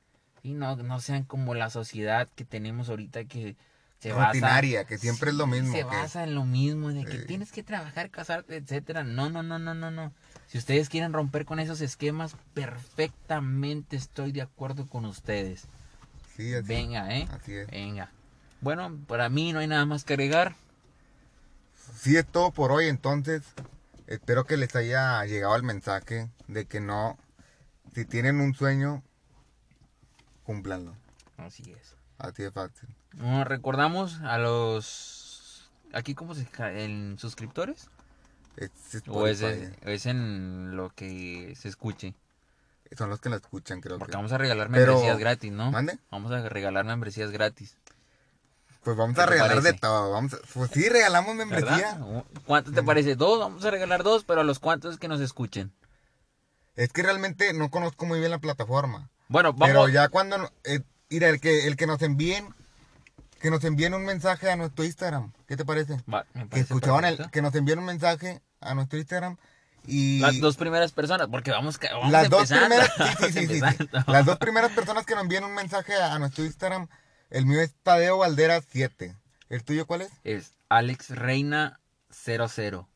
Y 0.44 0.54
no, 0.54 0.76
no 0.76 1.00
sean 1.00 1.24
como 1.24 1.54
la 1.54 1.70
sociedad 1.70 2.30
que 2.36 2.46
tenemos 2.46 2.90
ahorita 2.90 3.26
que 3.26 3.56
se 4.00 4.12
basa 4.12 4.28
rutinaria, 4.28 4.86
que 4.86 4.98
siempre 4.98 5.32
es 5.32 5.36
lo 5.36 5.48
mismo. 5.48 5.72
Se 5.72 5.80
que- 5.80 5.84
basa 5.84 6.24
en 6.24 6.36
lo 6.36 6.46
mismo, 6.46 6.90
de 6.90 7.06
que 7.06 7.20
tienes 7.20 7.52
que 7.52 7.64
trabajar, 7.64 8.10
casarte, 8.12 8.56
etcétera. 8.58 9.04
No, 9.04 9.30
no, 9.30 9.42
no, 9.44 9.58
no, 9.58 9.74
no, 9.74 9.90
no. 9.92 10.14
Si 10.48 10.58
ustedes 10.58 10.90
quieren 10.90 11.12
romper 11.14 11.46
con 11.46 11.60
esos 11.60 11.82
esquemas, 11.82 12.36
perfectamente 12.54 13.96
estoy 13.96 14.32
de 14.32 14.42
acuerdo 14.44 14.88
con 14.88 15.06
ustedes. 15.06 15.68
sí, 16.36 16.54
así, 16.54 16.68
Venga, 16.68 17.16
eh. 17.18 17.28
así 17.32 17.54
es. 17.56 17.68
Venga. 17.72 18.12
Bueno, 18.62 18.96
para 19.08 19.30
mí 19.30 19.54
no 19.54 19.60
hay 19.60 19.68
nada 19.68 19.86
más 19.86 20.04
que 20.04 20.14
agregar. 20.14 20.56
Sí 21.98 22.16
es 22.18 22.26
todo 22.26 22.52
por 22.52 22.72
hoy, 22.72 22.88
entonces 22.88 23.42
espero 24.08 24.46
que 24.46 24.58
les 24.58 24.76
haya 24.76 25.24
llegado 25.26 25.56
el 25.56 25.64
mensaje 25.64 26.30
de 26.48 26.66
que 26.66 26.80
no, 26.80 27.18
si 27.94 28.06
tienen 28.06 28.40
un 28.42 28.54
sueño, 28.54 29.04
cúmplanlo. 30.44 30.96
Así 31.38 31.64
es. 31.72 31.95
De 32.18 32.52
fácil. 32.52 32.90
Bueno, 33.14 33.44
recordamos 33.44 34.20
a 34.22 34.38
los 34.38 35.70
aquí 35.94 36.16
cómo 36.16 36.34
se 36.36 36.48
en 36.60 37.18
suscriptores 37.20 37.90
Es 38.58 38.72
o 39.08 39.28
es, 39.28 40.06
en 40.06 40.76
lo 40.76 40.90
que 40.90 41.54
se 41.60 41.68
escuche, 41.68 42.14
Son 42.98 43.10
los 43.10 43.20
que 43.20 43.30
la 43.30 43.36
escuchan, 43.36 43.82
creo 43.82 43.98
porque 44.00 44.12
que. 44.12 44.18
vamos 44.18 44.32
a 44.32 44.38
regalar 44.38 44.70
Pero- 44.72 44.94
membresías 44.94 45.20
gratis, 45.20 45.52
¿no? 45.52 45.72
¿Mande? 45.72 46.00
Vamos 46.12 46.32
a 46.32 46.48
regalar 46.50 46.86
membresías 46.86 47.32
gratis. 47.32 47.78
Pues 48.84 48.96
vamos 48.96 49.16
¿Qué 49.16 49.22
a 49.22 49.26
regalar 49.26 49.62
de 49.62 49.74
todo. 49.74 50.12
Vamos 50.12 50.34
a- 50.36 50.38
Pues 50.54 50.72
sí, 50.72 50.88
regalamos 50.90 51.36
membresía. 51.36 51.98
¿Verdad? 52.00 52.24
¿Cuánto 52.46 52.72
te 52.72 52.84
parece? 52.84 53.16
¿Dos? 53.16 53.40
Vamos 53.40 53.66
a 53.66 53.72
regalar 53.72 54.04
dos, 54.04 54.24
pero 54.24 54.42
a 54.42 54.44
los 54.44 54.60
cuantos 54.60 54.98
que 55.00 55.08
nos 55.08 55.20
escuchen. 55.22 55.74
Es 56.76 56.92
que 56.94 57.02
realmente 57.04 57.52
no 57.54 57.70
conozco 57.72 58.06
muy 58.06 58.20
bien 58.20 58.32
la 58.32 58.38
plataforma. 58.40 59.10
Bueno, 59.28 59.54
vamos. 59.54 59.68
Pero 59.68 59.90
ya 59.90 60.08
cuando... 60.10 60.52
eh, 60.66 60.82
mira, 61.10 61.30
el 61.30 61.40
que, 61.40 61.68
el 61.68 61.76
que 61.76 61.88
nos 61.88 62.02
envíen... 62.02 62.54
Que 63.40 63.52
nos 63.52 63.64
envíen 63.64 63.94
un 63.94 64.06
mensaje 64.06 64.50
a 64.50 64.56
nuestro 64.56 64.86
Instagram. 64.86 65.32
¿Qué 65.48 65.56
te 65.56 65.66
parece? 65.66 66.02
Va, 66.12 66.26
me 66.34 66.48
Que 66.50 66.62
escuchaban 66.62 67.06
el... 67.06 67.30
Que 67.32 67.42
nos 67.42 67.54
envíen 67.54 67.80
un 67.80 67.86
mensaje 67.86 68.42
a 68.60 68.74
nuestro 68.74 68.98
Instagram. 68.98 69.38
Y... 69.86 70.20
Las 70.20 70.40
dos 70.40 70.58
primeras 70.58 70.92
personas, 70.94 71.28
porque 71.30 71.52
vamos, 71.52 71.78
vamos 71.80 72.12
Las 72.12 72.30
dos 72.30 72.50
primeras, 72.50 72.92
sí, 73.20 73.32
sí, 73.34 73.48
sí. 73.60 73.62
Las 74.08 74.26
dos 74.26 74.38
primeras 74.40 74.72
personas 74.72 75.06
que 75.06 75.14
nos 75.14 75.24
envíen 75.24 75.44
un 75.44 75.54
mensaje 75.54 75.94
a, 75.96 76.16
a 76.16 76.20
nuestro 76.20 76.44
Instagram, 76.44 76.88
el 77.30 77.46
mío 77.46 77.62
es 77.62 77.76
Tadeo 77.84 78.18
Valderas 78.18 78.64
7. 78.72 79.16
¿El 79.50 79.64
tuyo 79.64 79.86
cuál 79.86 80.02
es? 80.02 80.12
Es 80.24 80.54
Alex 80.70 81.12
Reina 81.12 81.80
00. 82.10 82.90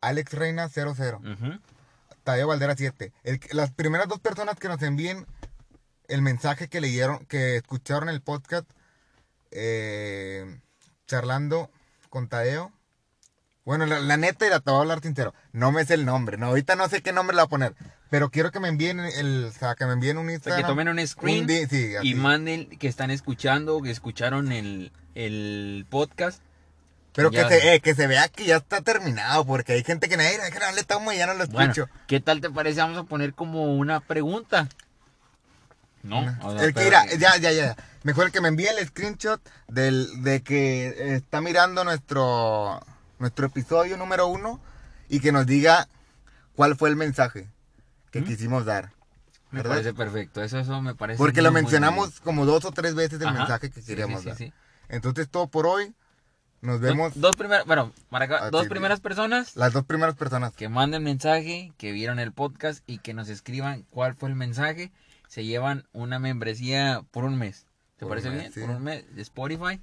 Alex 0.00 0.32
Reina 0.32 0.68
00. 0.68 1.18
Ujú. 1.18 1.60
Tadeo 2.24 2.46
Valdera 2.46 2.74
7. 2.76 3.12
El 3.24 3.40
que- 3.40 3.54
las 3.54 3.72
primeras 3.72 4.08
dos 4.08 4.20
personas 4.20 4.56
que 4.56 4.68
nos 4.68 4.80
envíen 4.82 5.26
el 6.10 6.22
mensaje 6.22 6.68
que 6.68 6.80
leyeron, 6.80 7.24
que 7.26 7.56
escucharon 7.56 8.08
el 8.08 8.20
podcast, 8.20 8.68
eh, 9.50 10.60
charlando 11.06 11.70
con 12.08 12.28
Tadeo. 12.28 12.72
Bueno, 13.64 13.86
la, 13.86 14.00
la 14.00 14.16
neta, 14.16 14.46
y 14.46 14.50
la 14.50 14.60
te 14.60 14.70
voy 14.70 14.78
a 14.78 14.82
hablar 14.82 15.00
sincero. 15.00 15.34
No 15.52 15.70
me 15.70 15.84
sé 15.84 15.94
el 15.94 16.04
nombre. 16.04 16.36
No, 16.38 16.46
ahorita 16.46 16.76
no 16.76 16.88
sé 16.88 17.02
qué 17.02 17.12
nombre 17.12 17.36
le 17.36 17.42
voy 17.42 17.46
a 17.46 17.50
poner. 17.50 17.74
Pero 18.08 18.30
quiero 18.30 18.50
que 18.50 18.58
me 18.58 18.68
envíen 18.68 18.98
el, 19.00 19.44
o 19.44 19.52
sea, 19.52 19.74
que 19.76 19.86
me 19.86 19.92
envíen 19.92 20.18
un 20.18 20.24
O 20.24 20.28
sea, 20.28 20.34
Instagram. 20.34 20.62
que 20.62 20.66
tomen 20.66 20.88
un 20.88 21.06
screen 21.06 21.46
di- 21.46 21.66
sí, 21.66 21.94
así. 21.94 22.08
y 22.08 22.14
manden 22.14 22.68
que 22.78 22.88
están 22.88 23.10
escuchando, 23.10 23.80
que 23.82 23.90
escucharon 23.90 24.50
el, 24.50 24.90
el 25.14 25.86
podcast. 25.88 26.42
Pero 27.12 27.30
que 27.30 27.44
se, 27.44 27.74
eh, 27.74 27.80
que 27.80 27.94
se 27.94 28.06
vea 28.06 28.28
que 28.28 28.44
ya 28.46 28.56
está 28.56 28.80
terminado, 28.82 29.44
porque 29.44 29.72
hay 29.74 29.82
gente 29.84 30.08
que 30.08 30.16
no, 30.16 30.22
"Ay, 30.22 30.36
que 30.52 30.58
no 30.60 30.72
le 30.72 30.80
estamos 30.80 31.12
y 31.12 31.18
ya 31.18 31.26
no 31.26 31.34
lo 31.34 31.46
Bueno, 31.48 31.72
escucho. 31.72 31.88
¿qué 32.06 32.20
tal 32.20 32.40
te 32.40 32.50
parece? 32.50 32.80
Vamos 32.80 32.98
a 32.98 33.02
poner 33.04 33.34
como 33.34 33.74
una 33.76 34.00
pregunta. 34.00 34.68
¿No? 36.02 36.20
O 36.42 36.52
sea, 36.52 36.64
el 36.64 36.74
que 36.74 36.86
irá, 36.86 37.06
ya, 37.16 37.36
ya, 37.36 37.52
ya. 37.52 37.76
Mejor 38.02 38.26
el 38.26 38.32
que 38.32 38.40
me 38.40 38.48
envíe 38.48 38.66
el 38.66 38.86
screenshot 38.88 39.40
del, 39.68 40.22
de 40.22 40.42
que 40.42 41.14
está 41.14 41.40
mirando 41.40 41.84
nuestro, 41.84 42.80
nuestro 43.18 43.46
episodio 43.46 43.96
número 43.96 44.26
uno 44.26 44.60
y 45.08 45.20
que 45.20 45.32
nos 45.32 45.46
diga 45.46 45.86
cuál 46.54 46.76
fue 46.76 46.88
el 46.88 46.96
mensaje 46.96 47.48
que 48.10 48.22
¿Mm? 48.22 48.24
quisimos 48.24 48.64
dar. 48.64 48.92
Me 49.50 49.58
¿verdad? 49.58 49.72
parece 49.76 49.94
perfecto. 49.94 50.42
Eso, 50.42 50.58
eso 50.58 50.80
me 50.80 50.94
parece. 50.94 51.18
Porque 51.18 51.42
lo 51.42 51.50
muy, 51.50 51.60
muy 51.60 51.62
mencionamos 51.62 52.20
como 52.20 52.46
dos 52.46 52.64
o 52.64 52.72
tres 52.72 52.94
veces 52.94 53.20
el 53.20 53.26
Ajá. 53.28 53.38
mensaje 53.38 53.70
que 53.70 53.82
queríamos 53.82 54.20
sí, 54.20 54.24
sí, 54.24 54.28
dar. 54.28 54.38
sí. 54.38 54.52
Entonces 54.88 55.28
todo 55.28 55.48
por 55.48 55.66
hoy. 55.66 55.92
Nos 56.62 56.78
vemos 56.80 57.18
Dos, 57.18 57.36
primeras, 57.36 57.64
bueno, 57.64 57.90
para 58.10 58.26
acá, 58.26 58.38
Ah, 58.42 58.50
dos 58.50 58.66
primeras 58.68 59.00
personas 59.00 59.56
las 59.56 59.72
dos 59.72 59.84
primeras 59.86 60.14
personas. 60.14 60.52
que 60.52 60.68
manden 60.68 61.02
mensaje, 61.02 61.72
que 61.78 61.90
vieron 61.90 62.18
el 62.18 62.32
podcast 62.32 62.82
y 62.86 62.98
que 62.98 63.14
nos 63.14 63.30
escriban 63.30 63.84
cuál 63.88 64.14
fue 64.14 64.28
el 64.28 64.34
mensaje, 64.34 64.92
se 65.30 65.44
llevan 65.44 65.86
una 65.92 66.18
membresía 66.18 67.04
por 67.12 67.22
un 67.22 67.38
mes. 67.38 67.64
¿Te 67.96 68.00
Por 68.04 68.08
parece 68.08 68.30
bien? 68.30 68.52
sí. 68.52 68.60
Por 68.60 68.70
un 68.70 68.82
mes 68.82 69.04
de 69.14 69.22
Spotify. 69.22 69.80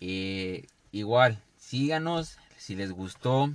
Eh, 0.00 0.66
igual, 0.92 1.42
síganos 1.56 2.38
si 2.56 2.76
les 2.76 2.92
gustó. 2.92 3.52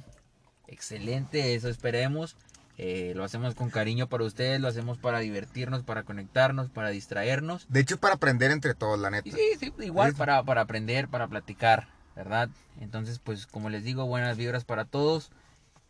Excelente, 0.68 1.56
eso 1.56 1.70
esperemos. 1.70 2.36
Eh, 2.78 3.14
lo 3.16 3.24
hacemos 3.24 3.56
con 3.56 3.70
cariño 3.70 4.10
para 4.10 4.26
ustedes, 4.26 4.60
lo 4.60 4.68
hacemos 4.68 4.98
para 4.98 5.20
divertirnos, 5.20 5.84
para 5.84 6.04
conectarnos, 6.04 6.70
para 6.70 6.90
distraernos. 6.90 7.68
De 7.70 7.80
hecho, 7.80 7.98
para 8.00 8.16
aprender 8.16 8.52
entre 8.52 8.74
todos, 8.74 9.00
la 9.00 9.10
neta. 9.10 9.30
Y 9.30 9.32
sí, 9.32 9.42
sí, 9.60 9.74
igual 9.80 10.12
Sí. 10.12 10.18
para, 10.18 10.44
para 10.44 10.62
aprender, 10.62 11.08
para 11.08 11.30
platicar, 11.30 11.88
¿verdad? 12.18 12.50
Entonces, 12.82 13.20
pues 13.20 13.48
como 13.48 13.70
les 13.70 13.86
digo, 13.86 14.08
buenas 14.08 14.36
vibras 14.36 14.66
para 14.66 14.84
todos 14.84 15.32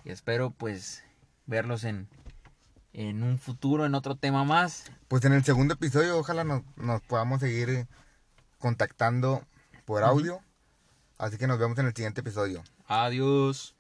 y 0.06 0.12
espero 0.12 0.52
pues 0.52 1.04
verlos 1.48 1.86
en, 1.86 2.08
en 2.94 3.24
un 3.24 3.40
futuro, 3.40 3.86
en 3.86 3.96
otro 3.96 4.16
tema 4.16 4.44
más. 4.44 4.86
Pues 5.08 5.26
en 5.26 5.34
el 5.34 5.44
segundo 5.44 5.74
episodio, 5.74 6.18
ojalá 6.18 6.44
nos, 6.44 6.62
nos 6.76 7.02
podamos 7.02 7.42
seguir 7.42 7.88
contactando 8.60 9.42
por 9.86 10.04
audio. 10.04 10.40
Así 11.18 11.38
que 11.38 11.48
nos 11.48 11.60
vemos 11.60 11.78
en 11.80 11.88
el 11.88 11.94
siguiente 11.94 12.22
episodio. 12.22 12.64
Adiós. 12.88 13.76